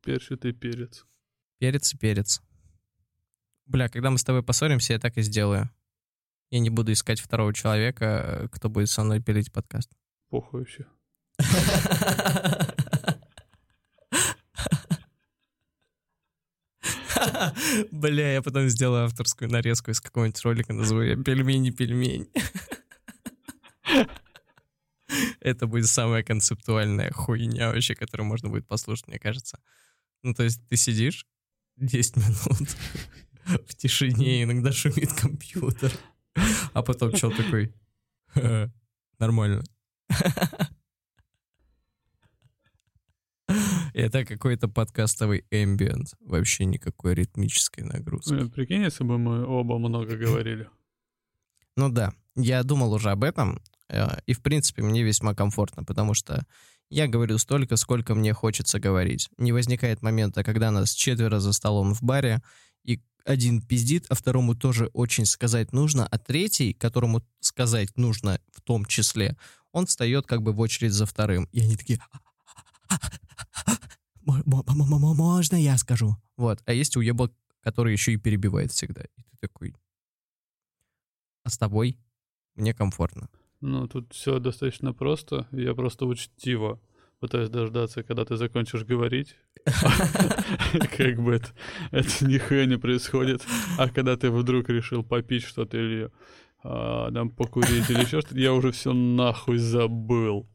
[0.03, 1.05] Перчатый перец.
[1.59, 2.41] Перец и перец.
[3.65, 5.69] Бля, когда мы с тобой поссоримся, я так и сделаю.
[6.49, 9.91] Я не буду искать второго человека, э, кто будет со мной пилить подкаст.
[10.29, 10.85] Похуй вообще.
[17.91, 22.29] Бля, я потом сделаю авторскую нарезку из какого-нибудь ролика, назову ее «Пельмени-пельмень».
[25.39, 29.59] Это будет самая концептуальная хуйня вообще, которую можно будет послушать, мне кажется.
[30.23, 31.25] Ну, то есть ты сидишь
[31.77, 32.75] 10 минут
[33.67, 35.91] в тишине, иногда шумит компьютер,
[36.74, 37.74] а потом чел такой
[38.28, 38.72] «Ха,
[39.20, 39.64] нормально.
[43.93, 48.34] Это какой-то подкастовый эмбиент, вообще никакой ритмической нагрузки.
[48.34, 50.70] Ну, Прикинь, если бы мы оба много говорили.
[51.76, 56.14] Ну да, я думал уже об этом, э, и в принципе мне весьма комфортно, потому
[56.14, 56.45] что
[56.89, 59.30] я говорю столько, сколько мне хочется говорить.
[59.38, 62.41] Не возникает момента, когда нас четверо за столом в баре,
[63.28, 68.86] один пиздит, а второму тоже очень сказать нужно, а третий, которому сказать нужно в том
[68.86, 69.38] числе,
[69.71, 71.47] он встает как бы в очередь за вторым.
[71.51, 71.99] И они такие...
[74.21, 76.17] «Мо- мо- мо- мо- мо- Можно я скажу?
[76.36, 76.61] Вот.
[76.65, 79.03] А есть уебок, который еще и перебивает всегда.
[79.15, 79.75] И ты такой...
[81.43, 81.97] А с тобой
[82.55, 83.30] мне комфортно.
[83.61, 85.47] Ну, тут все достаточно просто.
[85.51, 86.80] Я просто учтиво
[87.20, 89.36] пытаюсь дождаться, когда ты закончишь говорить.
[89.65, 91.41] Как бы
[91.91, 93.43] это, нихуя не происходит.
[93.78, 96.11] А когда ты вдруг решил попить что-то или
[96.63, 100.47] а, там покурить или еще что-то, я уже все нахуй забыл.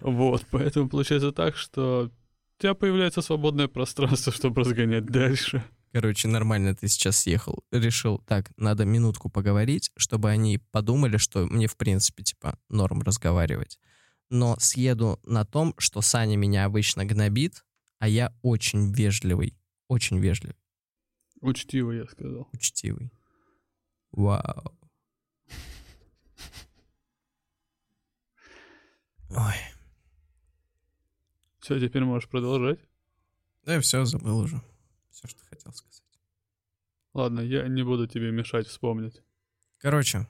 [0.00, 2.10] Вот, поэтому получается так, что
[2.58, 5.62] у тебя появляется свободное пространство, чтобы разгонять дальше.
[5.92, 7.64] Короче, нормально ты сейчас съехал.
[7.70, 13.78] Решил, так, надо минутку поговорить, чтобы они подумали, что мне, в принципе, типа, норм разговаривать.
[14.30, 17.64] Но съеду на том, что Саня меня обычно гнобит,
[17.98, 19.56] а я очень вежливый.
[19.88, 20.56] Очень вежливый.
[21.40, 22.48] Учтиво, я сказал.
[22.52, 23.12] Учтивый.
[24.12, 24.78] Вау.
[29.30, 29.54] Ой.
[31.60, 32.80] Все, теперь можешь продолжать.
[33.64, 34.60] Да, все, забыл уже.
[35.10, 36.02] Все, что хотел сказать.
[37.14, 39.22] Ладно, я не буду тебе мешать вспомнить.
[39.78, 40.26] Короче,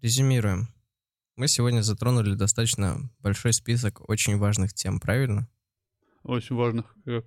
[0.00, 0.68] резюмируем.
[1.36, 5.48] Мы сегодня затронули достаточно большой список очень важных тем, правильно?
[6.22, 6.94] Очень важных.
[7.04, 7.26] Как...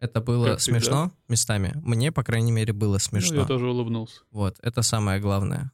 [0.00, 0.80] Это было Как всегда.
[0.80, 1.72] смешно местами.
[1.76, 3.42] Мне, по крайней мере, было Ну, смешно.
[3.42, 4.22] я тоже улыбнулся.
[4.30, 5.70] Вот, это самое главное.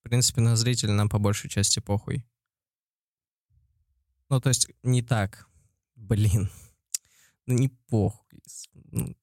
[0.00, 2.26] В принципе, на зрителя нам по большей части похуй.
[4.28, 5.48] Ну, то есть, не так.
[5.94, 6.50] Блин.
[7.46, 8.42] Ну, не похуй.
[8.90, 9.16] Ну.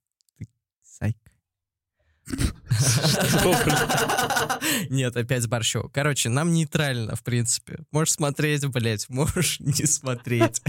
[4.89, 5.89] Нет, опять борщу.
[5.93, 7.79] Короче, нам нейтрально, в принципе.
[7.91, 10.61] Можешь смотреть, блядь, можешь не смотреть.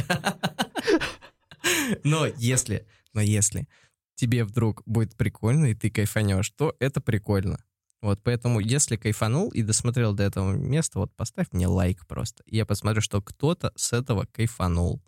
[2.05, 3.69] Но если, но если
[4.15, 7.65] тебе вдруг будет прикольно, и ты кайфанешь, то это прикольно.
[8.03, 12.43] Вот, поэтому, если кайфанул и досмотрел до этого места, вот поставь мне лайк просто.
[12.47, 15.03] И я посмотрю, что кто-то с этого кайфанул.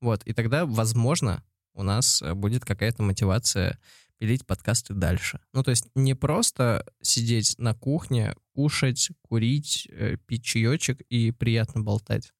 [0.00, 3.78] Вот, и тогда, возможно, у нас э, будет какая-то мотивация
[4.18, 5.40] пилить подкасты дальше.
[5.52, 11.82] Ну, то есть не просто сидеть на кухне, кушать, курить, э, пить чаечек и приятно
[11.82, 12.32] болтать,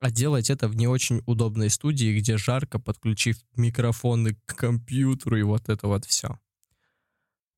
[0.00, 5.42] а делать это в не очень удобной студии, где жарко, подключив микрофоны к компьютеру и
[5.42, 6.38] вот это вот все.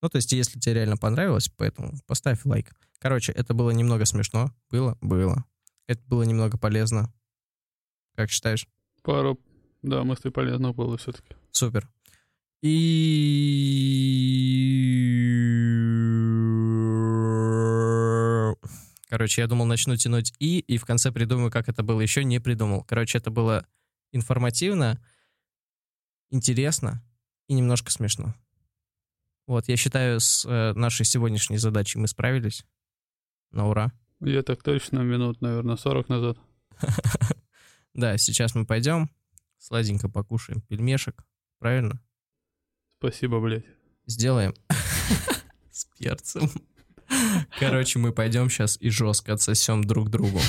[0.01, 2.73] Ну, то есть, если тебе реально понравилось, поэтому поставь лайк.
[2.99, 4.53] Короче, это было немного смешно.
[4.71, 4.97] Было?
[5.01, 5.45] Было.
[5.87, 7.13] Это было немного полезно.
[8.15, 8.69] Как считаешь?
[9.03, 9.41] Пару,
[9.83, 11.35] да, мыслей полезно было все-таки.
[11.51, 11.89] Супер.
[12.61, 13.69] И...
[19.09, 22.01] Короче, я думал, начну тянуть «и», и в конце придумаю, как это было.
[22.01, 22.85] Еще не придумал.
[22.85, 23.67] Короче, это было
[24.13, 25.03] информативно,
[26.31, 27.03] интересно
[27.47, 28.35] и немножко смешно.
[29.47, 32.67] Вот, я считаю, с э, нашей сегодняшней задачей мы справились.
[33.51, 33.93] На ура.
[34.21, 36.39] Я так точно минут, наверное, 40 назад.
[37.95, 39.11] Да, сейчас мы пойдем,
[39.57, 41.25] сладенько покушаем пельмешек,
[41.59, 42.01] правильно?
[42.99, 43.65] Спасибо, блядь.
[44.07, 44.55] Сделаем
[45.71, 46.51] с перцем.
[47.59, 50.41] Короче, мы пойдем сейчас и жестко отсосем друг другу.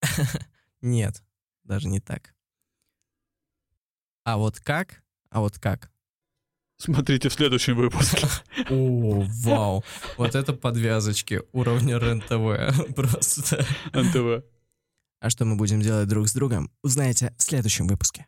[0.80, 1.22] Нет,
[1.64, 2.34] даже не так.
[4.24, 5.02] А вот как?
[5.30, 5.90] А вот как?
[6.76, 8.26] Смотрите в следующем выпуске.
[8.70, 9.84] О, вау.
[10.16, 12.94] Вот это подвязочки уровня РЕН-ТВ.
[12.94, 13.64] Просто.
[13.92, 14.44] НТВ.
[15.20, 18.26] А что мы будем делать друг с другом, узнаете в следующем выпуске.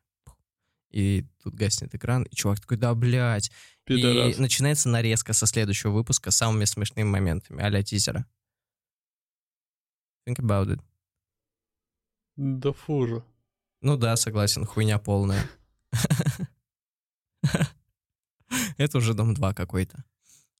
[0.96, 3.50] И тут гаснет экран, и чувак такой, да, блядь.
[3.84, 4.38] И Пидорас.
[4.38, 8.26] начинается нарезка со следующего выпуска с самыми смешными моментами, а тизера.
[10.26, 10.80] Think about it.
[12.36, 13.22] Да фу же.
[13.82, 15.46] Ну да, согласен, хуйня полная.
[18.78, 20.02] Это уже дом 2 какой-то.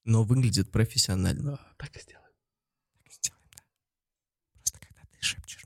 [0.05, 1.59] Но выглядит профессионально.
[1.79, 2.35] Так и сделаем.
[2.93, 3.63] Так и сделаем, да.
[4.53, 5.66] Просто когда ты шепчешь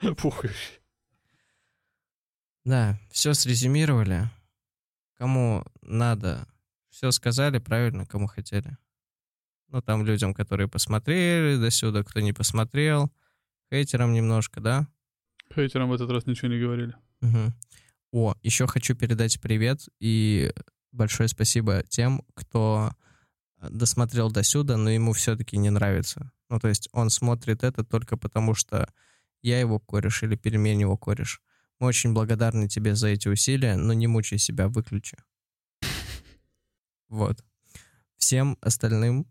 [0.16, 0.80] Пухающий.
[2.64, 4.30] Да, все срезюмировали.
[5.14, 6.46] Кому надо,
[6.90, 8.76] все сказали правильно, кому хотели.
[9.68, 13.12] Ну, там людям, которые посмотрели до сюда, кто не посмотрел.
[13.70, 14.86] Хейтерам немножко, да?
[15.54, 16.94] Хейтерам в этот раз ничего не говорили.
[17.20, 17.54] Мгм.
[18.12, 20.52] О, еще хочу передать привет и
[20.92, 22.92] большое спасибо тем, кто
[23.60, 26.32] э, досмотрел до сюда, но ему все-таки не нравится.
[26.48, 28.88] Ну, то есть он смотрит это только потому, что
[29.42, 31.40] я его кореш или пельмень его кореш.
[31.78, 35.16] Мы очень благодарны тебе за эти усилия, но не мучай себя, выключи.
[37.08, 37.44] Вот.
[38.16, 39.26] Всем остальным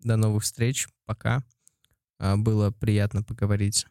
[0.00, 0.88] до новых встреч.
[1.04, 1.44] Пока.
[2.18, 3.86] А, Было приятно поговорить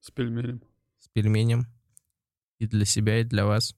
[0.00, 0.62] С пельменем.
[0.98, 1.66] с пельменем
[2.58, 3.74] и для себя, и для вас.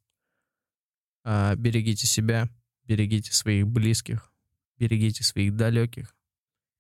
[1.25, 2.49] А, берегите себя,
[2.85, 4.33] берегите своих близких,
[4.77, 6.17] берегите своих далеких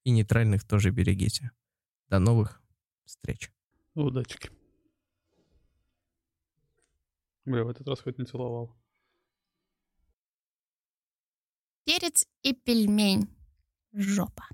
[0.04, 1.52] и нейтральных тоже берегите.
[2.08, 2.60] До новых
[3.04, 3.50] встреч.
[3.94, 4.50] Удачки.
[7.44, 8.74] Бля, в этот раз хоть не целовал.
[11.84, 13.28] Перец и пельмень.
[13.92, 14.44] Жопа.